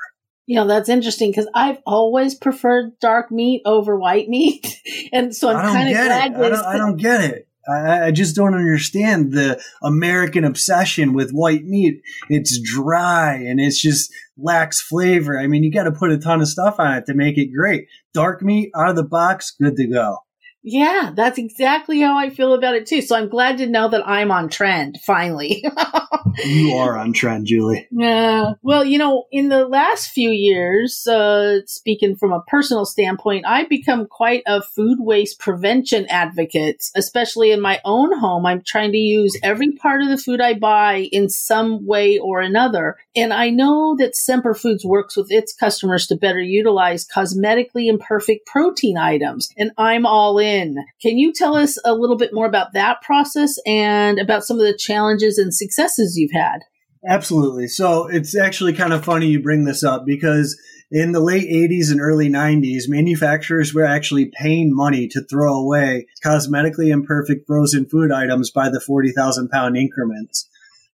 You 0.45 0.55
know, 0.55 0.67
that's 0.67 0.87
interesting 0.87 1.31
because 1.31 1.49
I've 1.53 1.79
always 1.85 2.33
preferred 2.33 2.97
dark 2.99 3.31
meat 3.31 3.61
over 3.65 3.97
white 3.97 4.29
meat. 4.29 4.79
and 5.11 5.35
so 5.35 5.49
I'm 5.49 5.73
kind 5.73 5.89
of 5.89 5.93
glad. 5.93 6.35
I 6.35 6.49
don't, 6.49 6.65
I 6.65 6.77
don't 6.77 6.97
get 6.97 7.21
it. 7.21 7.47
I, 7.67 8.05
I, 8.05 8.11
just 8.11 8.33
don't 8.33 8.55
understand 8.55 9.33
the 9.33 9.61
American 9.83 10.45
obsession 10.45 11.13
with 11.13 11.31
white 11.31 11.65
meat. 11.65 12.01
It's 12.29 12.59
dry 12.61 13.33
and 13.35 13.59
it's 13.59 13.81
just 13.81 14.09
lacks 14.37 14.81
flavor. 14.81 15.37
I 15.37 15.47
mean, 15.47 15.63
you 15.63 15.71
got 15.71 15.83
to 15.83 15.91
put 15.91 16.11
a 16.11 16.17
ton 16.17 16.39
of 16.39 16.47
stuff 16.47 16.75
on 16.79 16.93
it 16.93 17.05
to 17.07 17.13
make 17.13 17.37
it 17.37 17.53
great. 17.53 17.87
Dark 18.13 18.41
meat 18.41 18.71
out 18.75 18.89
of 18.89 18.95
the 18.95 19.03
box, 19.03 19.53
good 19.59 19.75
to 19.75 19.87
go. 19.87 20.19
Yeah, 20.69 21.11
that's 21.15 21.37
exactly 21.37 22.01
how 22.01 22.17
I 22.17 22.29
feel 22.29 22.53
about 22.53 22.75
it 22.75 22.85
too. 22.85 23.01
So 23.01 23.15
I'm 23.15 23.29
glad 23.29 23.59
to 23.59 23.67
know 23.67 23.87
that 23.87 24.05
I'm 24.05 24.31
on 24.31 24.49
trend 24.49 24.99
finally. 24.99 25.63
you 26.43 26.75
are 26.75 26.97
on 26.97 27.13
trend, 27.13 27.45
Julie. 27.45 27.87
Yeah. 27.89 28.51
Well, 28.61 28.83
you 28.83 28.97
know, 28.97 29.27
in 29.31 29.47
the 29.47 29.65
last 29.65 30.09
few 30.09 30.29
years, 30.29 31.07
uh, 31.07 31.59
speaking 31.67 32.17
from 32.17 32.33
a 32.33 32.41
personal 32.47 32.83
standpoint, 32.83 33.45
I've 33.47 33.69
become 33.69 34.07
quite 34.07 34.43
a 34.45 34.61
food 34.61 34.97
waste 34.99 35.39
prevention 35.39 36.05
advocate, 36.09 36.83
especially 36.97 37.53
in 37.53 37.61
my 37.61 37.79
own 37.85 38.19
home. 38.19 38.45
I'm 38.45 38.61
trying 38.61 38.91
to 38.91 38.97
use 38.97 39.39
every 39.41 39.71
part 39.71 40.01
of 40.01 40.09
the 40.09 40.17
food 40.17 40.41
I 40.41 40.53
buy 40.55 41.07
in 41.13 41.29
some 41.29 41.87
way 41.87 42.19
or 42.19 42.41
another. 42.41 42.97
And 43.15 43.31
I 43.31 43.51
know 43.51 43.95
that 43.99 44.17
Semper 44.17 44.53
Foods 44.53 44.83
works 44.83 45.15
with 45.15 45.31
its 45.31 45.55
customers 45.55 46.07
to 46.07 46.17
better 46.17 46.41
utilize 46.41 47.07
cosmetically 47.07 47.87
imperfect 47.87 48.45
protein 48.45 48.97
items. 48.97 49.49
And 49.57 49.71
I'm 49.77 50.05
all 50.05 50.39
in. 50.39 50.56
Can 51.01 51.17
you 51.17 51.33
tell 51.33 51.55
us 51.55 51.77
a 51.85 51.93
little 51.93 52.17
bit 52.17 52.33
more 52.33 52.45
about 52.45 52.73
that 52.73 53.01
process 53.01 53.55
and 53.65 54.19
about 54.19 54.43
some 54.43 54.59
of 54.59 54.65
the 54.65 54.77
challenges 54.77 55.37
and 55.37 55.53
successes 55.53 56.17
you've 56.17 56.31
had? 56.31 56.59
Absolutely. 57.07 57.67
So 57.67 58.07
it's 58.07 58.35
actually 58.35 58.73
kind 58.73 58.93
of 58.93 59.05
funny 59.05 59.27
you 59.27 59.41
bring 59.41 59.65
this 59.65 59.83
up 59.83 60.05
because 60.05 60.59
in 60.91 61.11
the 61.11 61.19
late 61.19 61.49
80s 61.49 61.91
and 61.91 62.01
early 62.01 62.29
90s, 62.29 62.83
manufacturers 62.87 63.73
were 63.73 63.85
actually 63.85 64.31
paying 64.39 64.73
money 64.73 65.07
to 65.09 65.23
throw 65.23 65.53
away 65.53 66.07
cosmetically 66.25 66.87
imperfect 66.87 67.45
frozen 67.45 67.85
food 67.85 68.11
items 68.11 68.51
by 68.51 68.69
the 68.69 68.79
40,000 68.79 69.49
pound 69.49 69.77
increments. 69.77 70.49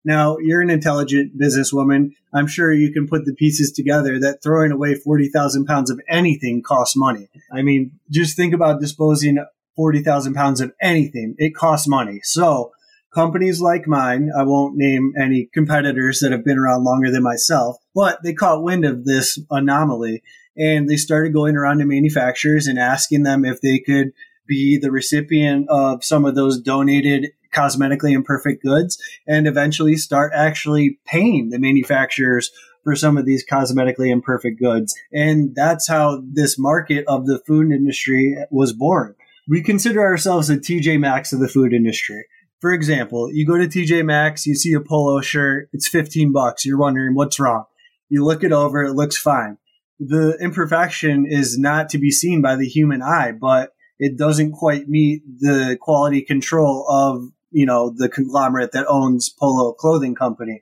Now, 0.06 0.38
you're 0.38 0.62
an 0.62 0.70
intelligent 0.70 1.40
businesswoman. 1.40 2.12
I'm 2.34 2.48
sure 2.48 2.74
you 2.74 2.92
can 2.92 3.08
put 3.08 3.26
the 3.26 3.34
pieces 3.34 3.72
together 3.72 4.20
that 4.20 4.44
throwing 4.44 4.72
away 4.72 4.96
40,000 4.96 5.66
pounds 5.66 5.90
of 5.90 6.02
anything 6.10 6.62
costs 6.62 6.96
money. 6.96 7.30
I 7.52 7.62
mean, 7.62 8.00
just 8.10 8.36
think 8.36 8.54
about 8.54 8.82
disposing 8.82 9.44
40,000 9.76 10.34
pounds 10.34 10.62
of 10.62 10.74
anything. 10.82 11.36
It 11.38 11.56
costs 11.56 11.88
money. 11.88 12.20
So 12.24 12.72
companies 13.14 13.62
like 13.62 13.88
mine, 13.88 14.30
I 14.38 14.44
won't 14.44 14.76
name 14.76 15.14
any 15.20 15.50
competitors 15.54 16.20
that 16.20 16.32
have 16.32 16.44
been 16.44 16.58
around 16.60 16.84
longer 16.84 17.12
than 17.12 17.24
myself, 17.24 17.78
but 17.96 18.20
they 18.24 18.34
caught 18.34 18.64
wind 18.64 18.86
of 18.86 19.06
this 19.06 19.40
anomaly 19.50 20.24
and 20.58 20.90
they 20.90 20.98
started 20.98 21.34
going 21.34 21.56
around 21.56 21.80
to 21.80 21.86
manufacturers 21.86 22.68
and 22.68 22.78
asking 22.78 23.24
them 23.24 23.46
if 23.46 23.62
they 23.62 23.80
could 23.80 24.12
be 24.48 24.78
the 24.78 24.92
recipient 24.92 25.68
of 25.70 26.04
some 26.04 26.26
of 26.26 26.36
those 26.36 26.60
donated 26.60 27.32
cosmetically 27.54 28.12
imperfect 28.12 28.64
goods 28.64 29.02
and 29.28 29.48
eventually 29.48 29.96
start 29.96 30.32
actually 30.36 31.00
paying 31.06 31.50
the 31.50 31.60
manufacturers 31.60 32.52
for 32.84 32.96
some 32.96 33.18
of 33.18 33.26
these 33.26 33.46
cosmetically 33.46 34.12
imperfect 34.12 34.60
goods. 34.60 34.94
And 35.14 35.56
that's 35.56 35.88
how 35.88 36.22
this 36.26 36.60
market 36.60 37.06
of 37.08 37.26
the 37.26 37.40
food 37.48 37.72
industry 37.72 38.36
was 38.52 38.74
born. 38.74 39.16
We 39.48 39.62
consider 39.62 40.02
ourselves 40.02 40.50
a 40.50 40.58
TJ 40.58 41.00
Maxx 41.00 41.34
of 41.34 41.40
the 41.40 41.48
food 41.48 41.74
industry. 41.74 42.26
For 42.62 42.72
example, 42.72 43.30
you 43.32 43.46
go 43.46 43.58
to 43.58 43.68
TJ 43.68 44.06
Maxx, 44.06 44.46
you 44.46 44.56
see 44.56 44.74
a 44.74 44.80
polo 44.80 45.22
shirt, 45.22 45.70
it's 45.74 45.88
15 45.90 46.32
bucks. 46.32 46.66
You're 46.66 46.78
wondering 46.78 47.14
what's 47.14 47.40
wrong. 47.40 47.66
You 48.10 48.24
look 48.24 48.44
it 48.44 48.54
over, 48.54 48.84
it 48.84 48.94
looks 48.94 49.18
fine. 49.18 49.58
The 50.00 50.38
imperfection 50.40 51.26
is 51.28 51.58
not 51.58 51.90
to 51.90 51.98
be 51.98 52.10
seen 52.10 52.42
by 52.42 52.56
the 52.56 52.68
human 52.68 53.02
eye, 53.02 53.32
but 53.32 53.72
it 54.00 54.18
doesn't 54.18 54.54
quite 54.54 54.88
meet 54.88 55.24
the 55.40 55.78
quality 55.80 56.22
control 56.22 56.86
of, 56.90 57.30
you 57.54 57.66
know, 57.66 57.94
the 57.96 58.10
conglomerate 58.10 58.72
that 58.74 58.88
owns 58.88 59.30
Polo 59.30 59.74
Clothing 59.74 60.16
Company. 60.16 60.62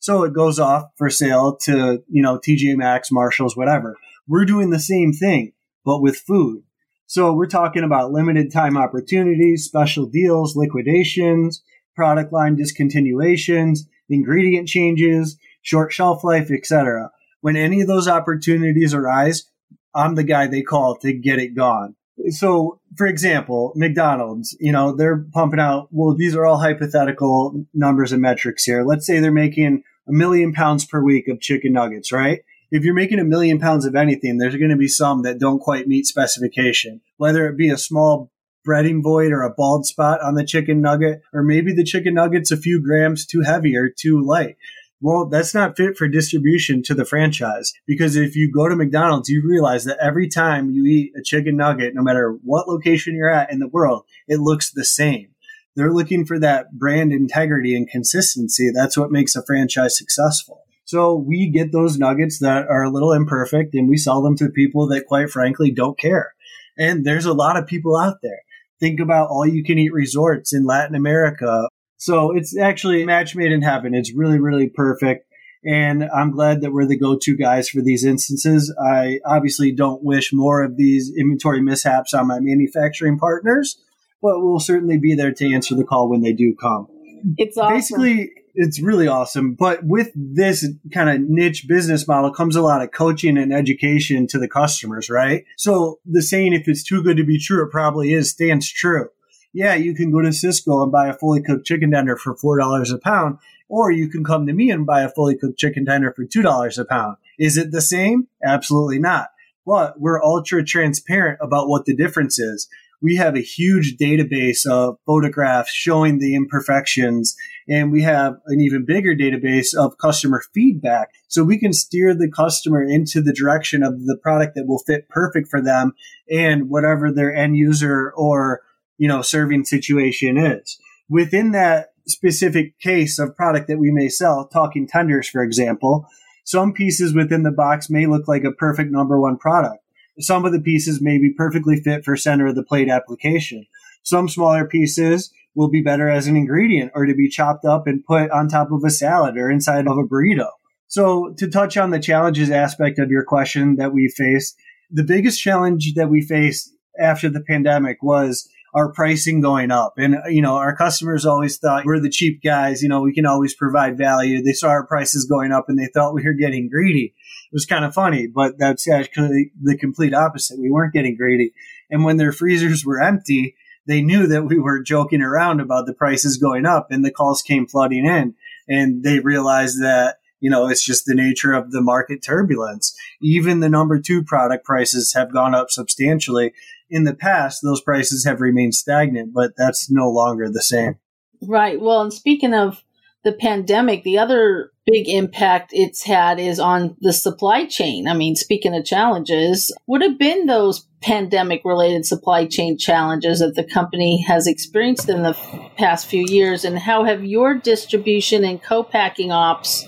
So 0.00 0.24
it 0.24 0.32
goes 0.32 0.58
off 0.58 0.90
for 0.96 1.10
sale 1.10 1.56
to, 1.62 2.02
you 2.08 2.22
know, 2.22 2.38
TJ 2.38 2.76
Maxx, 2.76 3.12
Marshalls, 3.12 3.56
whatever. 3.56 3.96
We're 4.26 4.46
doing 4.46 4.70
the 4.70 4.80
same 4.80 5.12
thing, 5.12 5.52
but 5.84 6.00
with 6.00 6.16
food. 6.16 6.62
So 7.06 7.32
we're 7.32 7.46
talking 7.46 7.82
about 7.82 8.12
limited 8.12 8.52
time 8.52 8.76
opportunities, 8.76 9.64
special 9.64 10.06
deals, 10.06 10.56
liquidations, 10.56 11.62
product 11.94 12.32
line 12.32 12.56
discontinuations, 12.56 13.86
ingredient 14.08 14.68
changes, 14.68 15.36
short 15.60 15.92
shelf 15.92 16.24
life, 16.24 16.50
etc. 16.50 17.10
When 17.40 17.56
any 17.56 17.80
of 17.80 17.88
those 17.88 18.08
opportunities 18.08 18.94
arise, 18.94 19.50
I'm 19.94 20.14
the 20.14 20.24
guy 20.24 20.46
they 20.46 20.62
call 20.62 20.96
to 20.98 21.12
get 21.12 21.38
it 21.38 21.54
gone. 21.54 21.96
So, 22.28 22.80
for 22.96 23.06
example, 23.06 23.72
McDonald's, 23.74 24.56
you 24.60 24.72
know, 24.72 24.94
they're 24.94 25.24
pumping 25.32 25.60
out, 25.60 25.88
well, 25.90 26.14
these 26.14 26.36
are 26.36 26.46
all 26.46 26.58
hypothetical 26.58 27.64
numbers 27.74 28.12
and 28.12 28.22
metrics 28.22 28.64
here. 28.64 28.84
Let's 28.84 29.06
say 29.06 29.20
they're 29.20 29.32
making 29.32 29.82
a 30.08 30.12
million 30.12 30.52
pounds 30.52 30.84
per 30.84 31.02
week 31.02 31.28
of 31.28 31.40
chicken 31.40 31.72
nuggets, 31.72 32.12
right? 32.12 32.40
if 32.70 32.84
you're 32.84 32.94
making 32.94 33.18
a 33.18 33.24
million 33.24 33.58
pounds 33.58 33.84
of 33.84 33.96
anything, 33.96 34.38
there's 34.38 34.56
going 34.56 34.70
to 34.70 34.76
be 34.76 34.88
some 34.88 35.22
that 35.22 35.38
don't 35.38 35.58
quite 35.58 35.88
meet 35.88 36.06
specification, 36.06 37.00
whether 37.16 37.48
it 37.48 37.56
be 37.56 37.68
a 37.68 37.76
small 37.76 38.30
breading 38.66 39.02
void 39.02 39.32
or 39.32 39.42
a 39.42 39.52
bald 39.52 39.86
spot 39.86 40.20
on 40.22 40.34
the 40.34 40.44
chicken 40.44 40.80
nugget, 40.80 41.22
or 41.32 41.42
maybe 41.42 41.72
the 41.72 41.84
chicken 41.84 42.14
nugget's 42.14 42.50
a 42.50 42.56
few 42.56 42.80
grams 42.80 43.26
too 43.26 43.40
heavy 43.40 43.76
or 43.76 43.88
too 43.88 44.22
light. 44.22 44.56
Well, 45.02 45.26
that's 45.26 45.54
not 45.54 45.78
fit 45.78 45.96
for 45.96 46.08
distribution 46.08 46.82
to 46.82 46.94
the 46.94 47.06
franchise 47.06 47.72
because 47.86 48.16
if 48.16 48.36
you 48.36 48.52
go 48.52 48.68
to 48.68 48.76
McDonald's, 48.76 49.30
you 49.30 49.42
realize 49.42 49.84
that 49.84 49.98
every 49.98 50.28
time 50.28 50.70
you 50.70 50.84
eat 50.84 51.12
a 51.18 51.22
chicken 51.22 51.56
nugget, 51.56 51.94
no 51.94 52.02
matter 52.02 52.36
what 52.44 52.68
location 52.68 53.14
you're 53.14 53.32
at 53.32 53.50
in 53.50 53.60
the 53.60 53.68
world, 53.68 54.04
it 54.28 54.40
looks 54.40 54.70
the 54.70 54.84
same. 54.84 55.28
They're 55.74 55.92
looking 55.92 56.26
for 56.26 56.38
that 56.40 56.72
brand 56.72 57.12
integrity 57.12 57.74
and 57.74 57.88
consistency. 57.88 58.70
That's 58.74 58.98
what 58.98 59.10
makes 59.10 59.34
a 59.34 59.42
franchise 59.42 59.96
successful. 59.96 60.64
So 60.84 61.14
we 61.14 61.48
get 61.48 61.72
those 61.72 61.98
nuggets 61.98 62.40
that 62.40 62.66
are 62.66 62.82
a 62.82 62.90
little 62.90 63.12
imperfect 63.12 63.74
and 63.74 63.88
we 63.88 63.96
sell 63.96 64.20
them 64.20 64.36
to 64.36 64.48
people 64.50 64.88
that 64.88 65.06
quite 65.06 65.30
frankly 65.30 65.70
don't 65.70 65.98
care. 65.98 66.34
And 66.76 67.06
there's 67.06 67.26
a 67.26 67.32
lot 67.32 67.56
of 67.56 67.66
people 67.66 67.96
out 67.96 68.16
there. 68.22 68.40
Think 68.80 69.00
about 69.00 69.28
all 69.30 69.46
you 69.46 69.62
can 69.62 69.78
eat 69.78 69.92
resorts 69.92 70.52
in 70.52 70.64
Latin 70.64 70.96
America. 70.96 71.68
So 72.00 72.34
it's 72.34 72.56
actually 72.56 73.02
a 73.02 73.06
match 73.06 73.36
made 73.36 73.52
in 73.52 73.60
heaven. 73.60 73.94
It's 73.94 74.14
really, 74.14 74.38
really 74.38 74.70
perfect. 74.70 75.26
And 75.62 76.02
I'm 76.04 76.30
glad 76.30 76.62
that 76.62 76.72
we're 76.72 76.86
the 76.86 76.98
go 76.98 77.18
to 77.18 77.36
guys 77.36 77.68
for 77.68 77.82
these 77.82 78.06
instances. 78.06 78.74
I 78.82 79.18
obviously 79.26 79.70
don't 79.70 80.02
wish 80.02 80.32
more 80.32 80.62
of 80.62 80.78
these 80.78 81.12
inventory 81.14 81.60
mishaps 81.60 82.14
on 82.14 82.28
my 82.28 82.38
manufacturing 82.40 83.18
partners, 83.18 83.78
but 84.22 84.40
we'll 84.40 84.60
certainly 84.60 84.96
be 84.96 85.14
there 85.14 85.34
to 85.34 85.52
answer 85.52 85.74
the 85.74 85.84
call 85.84 86.08
when 86.08 86.22
they 86.22 86.32
do 86.32 86.56
come. 86.58 86.88
It's 87.36 87.58
awesome. 87.58 87.74
Basically, 87.74 88.30
it's 88.54 88.80
really 88.80 89.06
awesome. 89.06 89.52
But 89.52 89.80
with 89.82 90.10
this 90.14 90.66
kind 90.94 91.10
of 91.10 91.20
niche 91.28 91.66
business 91.68 92.08
model 92.08 92.32
comes 92.32 92.56
a 92.56 92.62
lot 92.62 92.80
of 92.80 92.92
coaching 92.92 93.36
and 93.36 93.52
education 93.52 94.26
to 94.28 94.38
the 94.38 94.48
customers, 94.48 95.10
right? 95.10 95.44
So 95.58 95.98
the 96.06 96.22
saying, 96.22 96.54
if 96.54 96.66
it's 96.66 96.82
too 96.82 97.02
good 97.02 97.18
to 97.18 97.24
be 97.24 97.38
true, 97.38 97.62
it 97.62 97.70
probably 97.70 98.14
is, 98.14 98.30
stands 98.30 98.72
true. 98.72 99.10
Yeah, 99.52 99.74
you 99.74 99.94
can 99.94 100.10
go 100.10 100.20
to 100.20 100.28
Sysco 100.28 100.82
and 100.82 100.92
buy 100.92 101.08
a 101.08 101.14
fully 101.14 101.42
cooked 101.42 101.66
chicken 101.66 101.90
tender 101.90 102.16
for 102.16 102.36
$4 102.36 102.92
a 102.92 102.98
pound, 102.98 103.38
or 103.68 103.90
you 103.90 104.08
can 104.08 104.22
come 104.22 104.46
to 104.46 104.52
me 104.52 104.70
and 104.70 104.86
buy 104.86 105.02
a 105.02 105.08
fully 105.08 105.36
cooked 105.36 105.58
chicken 105.58 105.84
tender 105.84 106.12
for 106.14 106.24
$2 106.24 106.78
a 106.78 106.84
pound. 106.84 107.16
Is 107.38 107.56
it 107.56 107.72
the 107.72 107.80
same? 107.80 108.28
Absolutely 108.44 108.98
not. 108.98 109.30
But 109.66 110.00
we're 110.00 110.22
ultra 110.22 110.64
transparent 110.64 111.38
about 111.42 111.68
what 111.68 111.84
the 111.84 111.94
difference 111.94 112.38
is 112.38 112.68
we 113.00 113.16
have 113.16 113.34
a 113.34 113.40
huge 113.40 113.96
database 113.96 114.66
of 114.66 114.98
photographs 115.06 115.72
showing 115.72 116.18
the 116.18 116.34
imperfections 116.34 117.34
and 117.68 117.92
we 117.92 118.02
have 118.02 118.36
an 118.46 118.60
even 118.60 118.84
bigger 118.84 119.14
database 119.14 119.74
of 119.74 119.98
customer 119.98 120.42
feedback 120.52 121.10
so 121.28 121.42
we 121.42 121.58
can 121.58 121.72
steer 121.72 122.14
the 122.14 122.30
customer 122.30 122.82
into 122.82 123.22
the 123.22 123.32
direction 123.32 123.82
of 123.82 124.04
the 124.04 124.18
product 124.22 124.54
that 124.54 124.66
will 124.66 124.82
fit 124.86 125.08
perfect 125.08 125.48
for 125.48 125.62
them 125.62 125.92
and 126.30 126.68
whatever 126.68 127.12
their 127.12 127.34
end 127.34 127.56
user 127.56 128.12
or 128.16 128.60
you 129.00 129.08
know 129.08 129.22
serving 129.22 129.64
situation 129.64 130.38
is 130.38 130.78
within 131.08 131.50
that 131.50 131.88
specific 132.06 132.78
case 132.78 133.18
of 133.18 133.36
product 133.36 133.66
that 133.66 133.78
we 133.78 133.90
may 133.90 134.08
sell 134.08 134.46
talking 134.46 134.86
tenders 134.86 135.28
for 135.28 135.42
example 135.42 136.06
some 136.44 136.72
pieces 136.72 137.14
within 137.14 137.42
the 137.42 137.52
box 137.52 137.90
may 137.90 138.06
look 138.06 138.28
like 138.28 138.44
a 138.44 138.52
perfect 138.52 138.90
number 138.92 139.20
one 139.20 139.36
product 139.36 139.82
some 140.20 140.44
of 140.44 140.52
the 140.52 140.60
pieces 140.60 141.00
may 141.00 141.18
be 141.18 141.32
perfectly 141.32 141.80
fit 141.80 142.04
for 142.04 142.16
center 142.16 142.46
of 142.46 142.54
the 142.54 142.62
plate 142.62 142.88
application. 142.88 143.66
Some 144.02 144.28
smaller 144.28 144.66
pieces 144.66 145.32
will 145.54 145.70
be 145.70 145.82
better 145.82 146.08
as 146.08 146.26
an 146.26 146.36
ingredient 146.36 146.92
or 146.94 147.06
to 147.06 147.14
be 147.14 147.28
chopped 147.28 147.64
up 147.64 147.86
and 147.86 148.04
put 148.04 148.30
on 148.30 148.48
top 148.48 148.70
of 148.70 148.84
a 148.84 148.90
salad 148.90 149.36
or 149.36 149.50
inside 149.50 149.86
of 149.86 149.98
a 149.98 150.06
burrito. 150.06 150.48
So 150.86 151.34
to 151.38 151.48
touch 151.48 151.76
on 151.76 151.90
the 151.90 152.00
challenges 152.00 152.50
aspect 152.50 152.98
of 152.98 153.10
your 153.10 153.24
question 153.24 153.76
that 153.76 153.92
we 153.92 154.12
faced, 154.16 154.56
the 154.90 155.04
biggest 155.04 155.40
challenge 155.40 155.94
that 155.94 156.10
we 156.10 156.20
faced 156.20 156.72
after 156.98 157.28
the 157.28 157.42
pandemic 157.42 158.02
was 158.02 158.48
our 158.74 158.92
pricing 158.92 159.40
going 159.40 159.70
up. 159.70 159.94
And, 159.96 160.16
you 160.28 160.42
know, 160.42 160.56
our 160.56 160.76
customers 160.76 161.26
always 161.26 161.58
thought 161.58 161.84
we're 161.84 162.00
the 162.00 162.10
cheap 162.10 162.42
guys, 162.42 162.82
you 162.82 162.88
know, 162.88 163.00
we 163.02 163.14
can 163.14 163.26
always 163.26 163.54
provide 163.54 163.98
value. 163.98 164.42
They 164.42 164.52
saw 164.52 164.68
our 164.68 164.86
prices 164.86 165.24
going 165.24 165.52
up 165.52 165.66
and 165.68 165.78
they 165.78 165.88
thought 165.92 166.14
we 166.14 166.24
were 166.24 166.32
getting 166.32 166.68
greedy. 166.68 167.14
It 167.52 167.54
was 167.54 167.66
kind 167.66 167.84
of 167.84 167.94
funny, 167.94 168.26
but 168.26 168.58
that's 168.58 168.88
actually 168.88 169.52
the 169.60 169.76
complete 169.76 170.14
opposite. 170.14 170.60
We 170.60 170.70
weren't 170.70 170.92
getting 170.92 171.16
greedy. 171.16 171.52
And 171.90 172.04
when 172.04 172.16
their 172.16 172.32
freezers 172.32 172.84
were 172.84 173.02
empty, 173.02 173.56
they 173.86 174.02
knew 174.02 174.28
that 174.28 174.44
we 174.44 174.58
were 174.58 174.82
joking 174.82 175.22
around 175.22 175.60
about 175.60 175.86
the 175.86 175.94
prices 175.94 176.36
going 176.36 176.64
up 176.64 176.88
and 176.90 177.04
the 177.04 177.10
calls 177.10 177.42
came 177.42 177.66
flooding 177.66 178.06
in 178.06 178.34
and 178.68 179.02
they 179.02 179.18
realized 179.18 179.82
that 179.82 180.16
you 180.40 180.48
know, 180.48 180.68
it's 180.68 180.84
just 180.84 181.04
the 181.04 181.14
nature 181.14 181.52
of 181.52 181.70
the 181.70 181.82
market 181.82 182.22
turbulence. 182.22 182.96
Even 183.20 183.60
the 183.60 183.68
number 183.68 184.00
two 184.00 184.24
product 184.24 184.64
prices 184.64 185.12
have 185.12 185.32
gone 185.32 185.54
up 185.54 185.70
substantially. 185.70 186.52
In 186.90 187.04
the 187.04 187.14
past, 187.14 187.60
those 187.62 187.80
prices 187.80 188.24
have 188.24 188.40
remained 188.40 188.74
stagnant, 188.74 189.32
but 189.32 189.52
that's 189.56 189.90
no 189.90 190.10
longer 190.10 190.50
the 190.50 190.62
same. 190.62 190.96
Right. 191.40 191.80
Well, 191.80 192.02
and 192.02 192.12
speaking 192.12 192.52
of 192.52 192.82
the 193.22 193.32
pandemic, 193.32 194.02
the 194.02 194.18
other 194.18 194.72
big 194.86 195.08
impact 195.08 195.70
it's 195.72 196.04
had 196.04 196.40
is 196.40 196.58
on 196.58 196.96
the 197.00 197.12
supply 197.12 197.66
chain. 197.66 198.08
I 198.08 198.14
mean, 198.14 198.34
speaking 198.34 198.74
of 198.74 198.84
challenges, 198.84 199.74
what 199.86 200.02
have 200.02 200.18
been 200.18 200.46
those 200.46 200.86
pandemic 201.02 201.62
related 201.64 202.06
supply 202.06 202.46
chain 202.46 202.76
challenges 202.76 203.40
that 203.40 203.54
the 203.54 203.64
company 203.64 204.22
has 204.22 204.46
experienced 204.46 205.08
in 205.08 205.22
the 205.22 205.34
past 205.76 206.06
few 206.06 206.24
years? 206.28 206.64
And 206.64 206.78
how 206.78 207.04
have 207.04 207.24
your 207.24 207.54
distribution 207.54 208.44
and 208.44 208.62
co 208.62 208.82
packing 208.82 209.32
ops 209.32 209.86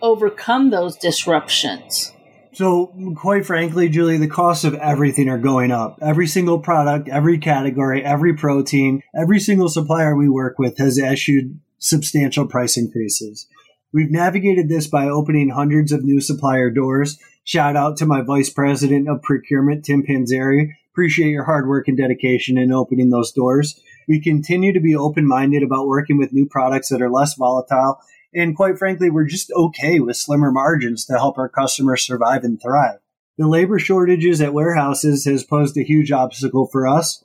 overcome 0.00 0.70
those 0.70 0.96
disruptions? 0.96 2.12
So, 2.54 2.94
quite 3.16 3.46
frankly, 3.46 3.88
Julie, 3.88 4.18
the 4.18 4.28
costs 4.28 4.64
of 4.64 4.74
everything 4.74 5.30
are 5.30 5.38
going 5.38 5.70
up. 5.70 5.98
Every 6.02 6.26
single 6.26 6.58
product, 6.58 7.08
every 7.08 7.38
category, 7.38 8.04
every 8.04 8.34
protein, 8.34 9.02
every 9.14 9.40
single 9.40 9.70
supplier 9.70 10.14
we 10.14 10.28
work 10.28 10.58
with 10.58 10.76
has 10.76 10.98
issued 10.98 11.58
substantial 11.78 12.46
price 12.46 12.76
increases. 12.76 13.46
We've 13.92 14.10
navigated 14.10 14.68
this 14.68 14.86
by 14.86 15.08
opening 15.08 15.48
hundreds 15.48 15.92
of 15.92 16.04
new 16.04 16.20
supplier 16.20 16.70
doors. 16.70 17.18
Shout 17.44 17.74
out 17.74 17.96
to 17.98 18.06
my 18.06 18.20
vice 18.20 18.50
president 18.50 19.08
of 19.08 19.22
procurement, 19.22 19.84
Tim 19.84 20.02
Panzeri. 20.02 20.72
Appreciate 20.92 21.30
your 21.30 21.44
hard 21.44 21.66
work 21.66 21.88
and 21.88 21.96
dedication 21.96 22.58
in 22.58 22.70
opening 22.70 23.08
those 23.08 23.32
doors. 23.32 23.80
We 24.08 24.20
continue 24.20 24.74
to 24.74 24.80
be 24.80 24.94
open 24.94 25.26
minded 25.26 25.62
about 25.62 25.86
working 25.86 26.18
with 26.18 26.32
new 26.32 26.46
products 26.46 26.90
that 26.90 27.00
are 27.00 27.10
less 27.10 27.34
volatile. 27.34 27.98
And 28.34 28.56
quite 28.56 28.78
frankly, 28.78 29.10
we're 29.10 29.26
just 29.26 29.52
okay 29.52 30.00
with 30.00 30.16
slimmer 30.16 30.50
margins 30.50 31.04
to 31.06 31.14
help 31.14 31.38
our 31.38 31.48
customers 31.48 32.02
survive 32.02 32.44
and 32.44 32.60
thrive. 32.60 32.98
The 33.38 33.46
labor 33.46 33.78
shortages 33.78 34.40
at 34.40 34.54
warehouses 34.54 35.24
has 35.24 35.44
posed 35.44 35.76
a 35.76 35.82
huge 35.82 36.12
obstacle 36.12 36.66
for 36.66 36.86
us. 36.86 37.22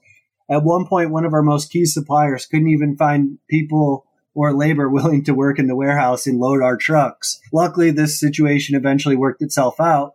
At 0.50 0.64
one 0.64 0.86
point, 0.86 1.12
one 1.12 1.26
of 1.26 1.34
our 1.34 1.44
most 1.44 1.72
key 1.72 1.86
suppliers 1.86 2.46
couldn't 2.46 2.70
even 2.70 2.96
find 2.96 3.40
people 3.50 4.06
or 4.34 4.54
labor 4.54 4.90
willing 4.90 5.24
to 5.26 5.34
work 5.34 5.60
in 5.60 5.68
the 5.68 5.76
warehouse 5.76 6.28
and 6.28 6.40
load 6.40 6.62
our 6.62 6.78
trucks. 6.78 7.40
Luckily, 7.52 7.92
this 7.92 8.20
situation 8.20 8.76
eventually 8.76 9.16
worked 9.16 9.42
itself 9.42 9.80
out. 9.80 10.14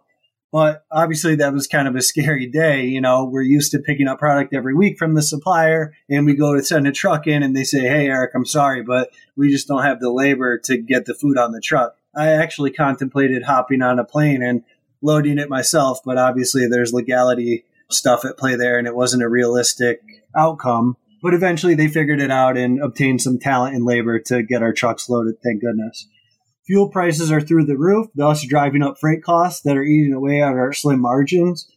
But 0.52 0.84
obviously, 0.92 1.36
that 1.36 1.54
was 1.54 1.66
kind 1.66 1.88
of 1.88 1.96
a 1.96 2.02
scary 2.02 2.46
day. 2.46 2.84
You 2.84 3.00
know, 3.00 3.24
we're 3.24 3.42
used 3.42 3.72
to 3.72 3.78
picking 3.78 4.06
up 4.06 4.18
product 4.18 4.54
every 4.54 4.74
week 4.74 4.98
from 4.98 5.14
the 5.14 5.22
supplier, 5.22 5.94
and 6.10 6.26
we 6.26 6.34
go 6.34 6.54
to 6.54 6.62
send 6.62 6.86
a 6.86 6.92
truck 6.92 7.26
in, 7.26 7.42
and 7.42 7.56
they 7.56 7.64
say, 7.64 7.80
Hey, 7.80 8.08
Eric, 8.08 8.32
I'm 8.34 8.44
sorry, 8.44 8.82
but 8.82 9.10
we 9.34 9.50
just 9.50 9.66
don't 9.66 9.82
have 9.82 10.00
the 10.00 10.12
labor 10.12 10.58
to 10.64 10.76
get 10.76 11.06
the 11.06 11.14
food 11.14 11.38
on 11.38 11.52
the 11.52 11.60
truck. 11.60 11.96
I 12.14 12.28
actually 12.28 12.70
contemplated 12.70 13.44
hopping 13.44 13.80
on 13.80 13.98
a 13.98 14.04
plane 14.04 14.42
and 14.42 14.62
loading 15.00 15.38
it 15.38 15.48
myself, 15.48 16.00
but 16.04 16.18
obviously, 16.18 16.68
there's 16.68 16.92
legality 16.92 17.64
stuff 17.90 18.26
at 18.26 18.36
play 18.36 18.54
there, 18.54 18.78
and 18.78 18.86
it 18.86 18.94
wasn't 18.94 19.22
a 19.22 19.28
realistic 19.28 20.02
outcome. 20.36 20.96
But 21.22 21.34
eventually 21.34 21.76
they 21.76 21.88
figured 21.88 22.20
it 22.20 22.32
out 22.32 22.58
and 22.58 22.82
obtained 22.82 23.22
some 23.22 23.38
talent 23.38 23.76
and 23.76 23.84
labor 23.84 24.18
to 24.18 24.42
get 24.42 24.62
our 24.62 24.72
trucks 24.72 25.08
loaded, 25.08 25.36
thank 25.42 25.62
goodness. 25.62 26.08
Fuel 26.66 26.88
prices 26.88 27.32
are 27.32 27.40
through 27.40 27.66
the 27.66 27.76
roof, 27.76 28.08
thus 28.14 28.46
driving 28.46 28.82
up 28.82 28.98
freight 28.98 29.22
costs 29.22 29.62
that 29.62 29.76
are 29.76 29.82
eating 29.82 30.12
away 30.12 30.40
at 30.40 30.52
our 30.52 30.72
slim 30.72 31.00
margins. 31.00 31.68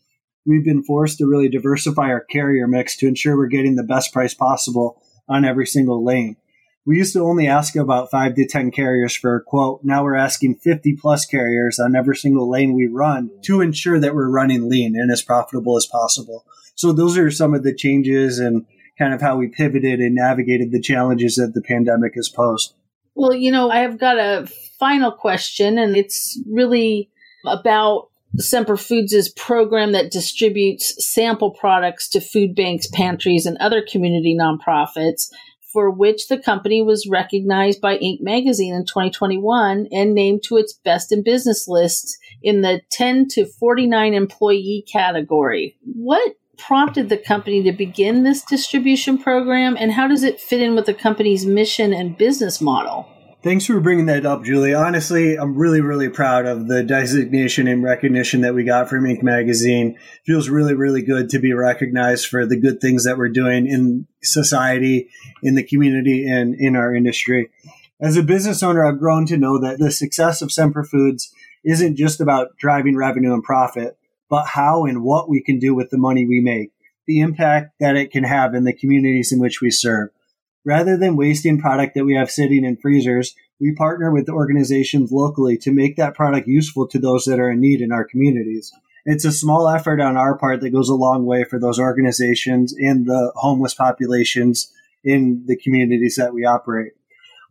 We've 0.45 0.63
been 0.63 0.84
forced 0.84 1.17
to 1.17 1.26
really 1.26 1.50
diversify 1.50 2.10
our 2.10 2.21
carrier 2.21 2.67
mix 2.67 2.95
to 2.98 3.08
ensure 3.08 3.36
we're 3.36 3.48
getting 3.48 3.76
the 3.76 3.84
best 3.84 4.13
price 4.13 4.36
possible 4.36 5.02
on 5.28 5.43
every 5.43 5.65
single 5.65 6.06
lane. 6.06 6.38
We 6.86 6.98
used 6.98 7.13
to 7.13 7.24
only 7.24 7.48
ask 7.48 7.76
about 7.76 8.12
five 8.12 8.36
to 8.36 8.45
10 8.45 8.69
carriers 8.69 9.15
for 9.15 9.36
a 9.36 9.41
quote. 9.41 9.80
Now 9.84 10.04
we're 10.04 10.15
asking 10.15 10.58
50 10.58 10.98
plus 11.02 11.26
carriers 11.26 11.80
on 11.80 11.95
every 11.95 12.15
single 12.15 12.48
lane 12.48 12.76
we 12.76 12.86
run 12.86 13.32
to 13.45 13.62
ensure 13.62 14.00
that 14.00 14.13
we're 14.13 14.30
running 14.30 14.69
lean 14.69 14.95
and 14.95 15.12
as 15.12 15.24
profitable 15.24 15.78
as 15.78 15.88
possible. 15.88 16.45
So 16.76 16.91
those 16.91 17.17
are 17.17 17.32
some 17.32 17.56
of 17.56 17.63
the 17.63 17.74
changes 17.74 18.38
and 18.38 18.67
kind 19.00 19.15
of 19.15 19.21
how 19.21 19.36
we 19.36 19.48
pivoted 19.48 20.00
and 20.00 20.13
navigated 20.13 20.71
the 20.71 20.80
challenges 20.80 21.36
that 21.38 21.56
the 21.56 21.62
pandemic 21.62 22.13
has 22.15 22.30
posed. 22.30 22.76
Well, 23.15 23.34
you 23.34 23.52
know, 23.52 23.71
I 23.71 23.80
have 23.80 23.98
got 23.98 24.19
a 24.19 24.48
final 24.86 25.12
question, 25.12 25.80
and 25.80 25.98
it's 25.98 26.39
really 26.48 27.10
about 27.48 28.10
Semper 28.38 28.78
Foods' 28.78 29.30
program 29.30 29.93
that 29.93 30.12
distributes 30.12 30.93
sample 31.12 31.52
products 31.52 32.08
to 32.10 32.21
food 32.21 32.54
banks, 32.54 32.88
pantries, 32.93 33.48
and 33.48 33.58
other 33.58 33.82
community 33.82 34.38
nonprofits, 34.39 35.28
for 35.74 35.89
which 35.89 36.28
the 36.28 36.38
company 36.38 36.84
was 36.84 37.08
recognized 37.10 37.82
by 37.82 37.98
Inc. 37.98 38.21
magazine 38.21 38.76
in 38.76 38.86
2021 38.86 39.88
and 39.91 40.13
named 40.13 40.43
to 40.43 40.58
its 40.58 40.74
best 40.74 41.12
in 41.12 41.24
business 41.24 41.67
list 41.67 42.17
in 42.43 42.62
the 42.62 42.82
10 42.91 43.28
to 43.30 43.45
49 43.45 44.13
employee 44.13 44.86
category. 44.91 45.76
What 45.82 46.36
prompted 46.60 47.10
the 47.10 47.17
company 47.17 47.63
to 47.63 47.71
begin 47.71 48.21
this 48.21 48.43
distribution 48.43 49.17
program, 49.17 49.76
and 49.80 49.91
how 49.91 50.08
does 50.08 50.21
it 50.21 50.39
fit 50.39 50.62
in 50.62 50.76
with 50.76 50.86
the 50.86 50.93
company's 50.93 51.43
mission 51.43 51.91
and 51.91 52.17
business 52.17 52.62
model? 52.62 53.10
Thanks 53.45 53.67
for 53.67 53.79
bringing 53.79 54.08
that 54.08 54.25
up, 54.25 54.43
Julie. 54.43 54.73
Honestly, 54.73 55.36
I'm 55.36 55.53
really, 55.53 55.79
really 55.79 56.10
proud 56.10 56.47
of 56.47 56.67
the 56.67 56.81
designation 56.81 57.67
and 57.67 57.84
recognition 57.84 58.41
that 58.41 58.55
we 58.55 58.63
got 58.63 58.89
from 58.89 59.03
Inc. 59.03 59.21
magazine. 59.21 59.99
Feels 60.25 60.49
really, 60.49 60.73
really 60.73 61.03
good 61.03 61.29
to 61.29 61.38
be 61.38 61.53
recognized 61.53 62.25
for 62.25 62.47
the 62.47 62.60
good 62.60 62.81
things 62.81 63.03
that 63.03 63.19
we're 63.19 63.29
doing 63.29 63.67
in 63.67 64.08
society, 64.23 65.10
in 65.43 65.53
the 65.53 65.62
community, 65.62 66.27
and 66.27 66.55
in 66.55 66.75
our 66.75 66.95
industry. 66.95 67.51
As 68.01 68.17
a 68.17 68.23
business 68.23 68.63
owner, 68.63 68.84
I've 68.84 68.97
grown 68.97 69.27
to 69.27 69.38
know 69.38 69.60
that 69.60 69.77
the 69.77 69.91
success 69.91 70.41
of 70.41 70.51
Semper 70.51 70.84
Foods 70.84 71.31
isn't 71.63 71.97
just 71.97 72.19
about 72.19 72.58
driving 72.58 72.97
revenue 72.97 73.31
and 73.31 73.43
profit, 73.43 73.95
but 74.27 74.47
how 74.47 74.86
and 74.86 75.03
what 75.03 75.29
we 75.29 75.43
can 75.43 75.60
do 75.60 75.75
with 75.75 75.91
the 75.91 75.99
money 75.99 76.25
we 76.25 76.41
make, 76.41 76.71
the 77.05 77.19
impact 77.19 77.75
that 77.79 77.95
it 77.95 78.10
can 78.10 78.23
have 78.23 78.55
in 78.55 78.63
the 78.63 78.73
communities 78.73 79.31
in 79.31 79.39
which 79.39 79.62
we 79.62 79.69
serve. 79.69 80.10
Rather 80.65 80.97
than 80.97 81.15
wasting 81.15 81.60
product 81.60 81.93
that 81.93 82.06
we 82.06 82.15
have 82.15 82.32
sitting 82.32 82.65
in 82.65 82.75
freezers, 82.75 83.36
we 83.60 83.73
partner 83.75 84.12
with 84.12 84.28
organizations 84.28 85.12
locally 85.12 85.58
to 85.58 85.71
make 85.71 85.95
that 85.95 86.15
product 86.15 86.47
useful 86.47 86.88
to 86.88 86.99
those 86.99 87.25
that 87.25 87.39
are 87.39 87.51
in 87.51 87.62
need 87.62 87.82
in 87.82 87.91
our 87.91 88.04
communities. 88.04 88.73
It's 89.06 89.25
a 89.25 89.32
small 89.32 89.69
effort 89.69 90.01
on 90.01 90.17
our 90.17 90.36
part 90.36 90.62
that 90.62 90.71
goes 90.71 90.89
a 90.89 90.95
long 90.95 91.25
way 91.25 91.43
for 91.43 91.60
those 91.60 91.80
organizations 91.80 92.73
and 92.73 93.06
the 93.06 93.32
homeless 93.36 93.75
populations 93.75 94.73
in 95.04 95.43
the 95.45 95.56
communities 95.56 96.15
that 96.15 96.34
we 96.34 96.43
operate. 96.43 96.93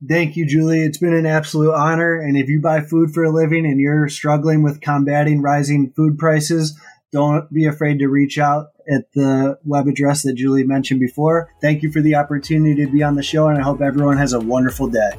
Thank 0.08 0.36
you, 0.36 0.46
Julie. 0.46 0.84
It's 0.84 1.00
been 1.00 1.16
an 1.16 1.26
absolute 1.26 1.74
honor. 1.74 2.20
And 2.20 2.38
if 2.38 2.50
you 2.50 2.62
buy 2.62 2.82
food 2.82 3.12
for 3.12 3.24
a 3.24 3.32
living 3.32 3.66
and 3.66 3.80
you're 3.80 4.08
struggling 4.08 4.62
with 4.62 4.82
combating 4.82 5.42
rising 5.42 5.92
food 5.96 6.20
prices, 6.20 6.80
don't 7.12 7.52
be 7.52 7.66
afraid 7.66 7.98
to 7.98 8.08
reach 8.08 8.38
out 8.38 8.68
at 8.88 9.12
the 9.16 9.58
web 9.64 9.88
address 9.88 10.22
that 10.22 10.36
Julie 10.36 10.64
mentioned 10.64 11.00
before. 11.00 11.50
Thank 11.60 11.82
you 11.82 11.92
for 11.92 12.02
the 12.02 12.14
opportunity 12.14 12.86
to 12.86 12.92
be 12.92 13.02
on 13.02 13.16
the 13.16 13.24
show, 13.24 13.48
and 13.48 13.58
I 13.58 13.64
hope 13.64 13.82
everyone 13.82 14.18
has 14.18 14.34
a 14.34 14.40
wonderful 14.40 14.90
day. 14.90 15.14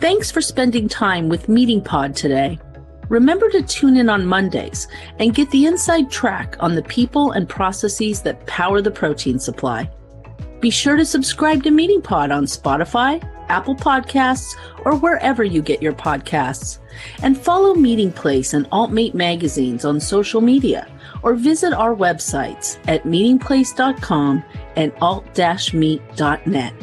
Thanks 0.00 0.32
for 0.32 0.40
spending 0.40 0.88
time 0.88 1.28
with 1.28 1.48
Meating 1.48 1.80
Pod 1.80 2.16
today. 2.16 2.58
Remember 3.08 3.48
to 3.50 3.62
tune 3.62 3.96
in 3.96 4.08
on 4.08 4.26
Mondays 4.26 4.88
and 5.18 5.34
get 5.34 5.50
the 5.50 5.66
inside 5.66 6.10
track 6.10 6.56
on 6.60 6.74
the 6.74 6.82
people 6.82 7.32
and 7.32 7.48
processes 7.48 8.22
that 8.22 8.46
power 8.46 8.80
the 8.80 8.90
protein 8.90 9.38
supply. 9.38 9.90
Be 10.60 10.70
sure 10.70 10.96
to 10.96 11.04
subscribe 11.04 11.62
to 11.64 11.70
Meating 11.70 12.00
Pod 12.00 12.30
on 12.30 12.44
Spotify, 12.46 13.22
Apple 13.48 13.74
Podcasts, 13.74 14.56
or 14.84 14.96
wherever 14.96 15.44
you 15.44 15.60
get 15.60 15.82
your 15.82 15.92
podcasts. 15.92 16.78
And 17.22 17.36
follow 17.36 17.74
Meatingplace 17.74 18.54
and 18.54 18.70
AltMeat 18.70 19.14
magazines 19.14 19.84
on 19.84 20.00
social 20.00 20.40
media 20.40 20.88
or 21.22 21.34
visit 21.34 21.72
our 21.72 21.94
websites 21.94 22.78
at 22.86 23.04
meatingplace.com 23.04 24.44
and 24.76 24.92
alt-meat.net. 25.00 26.74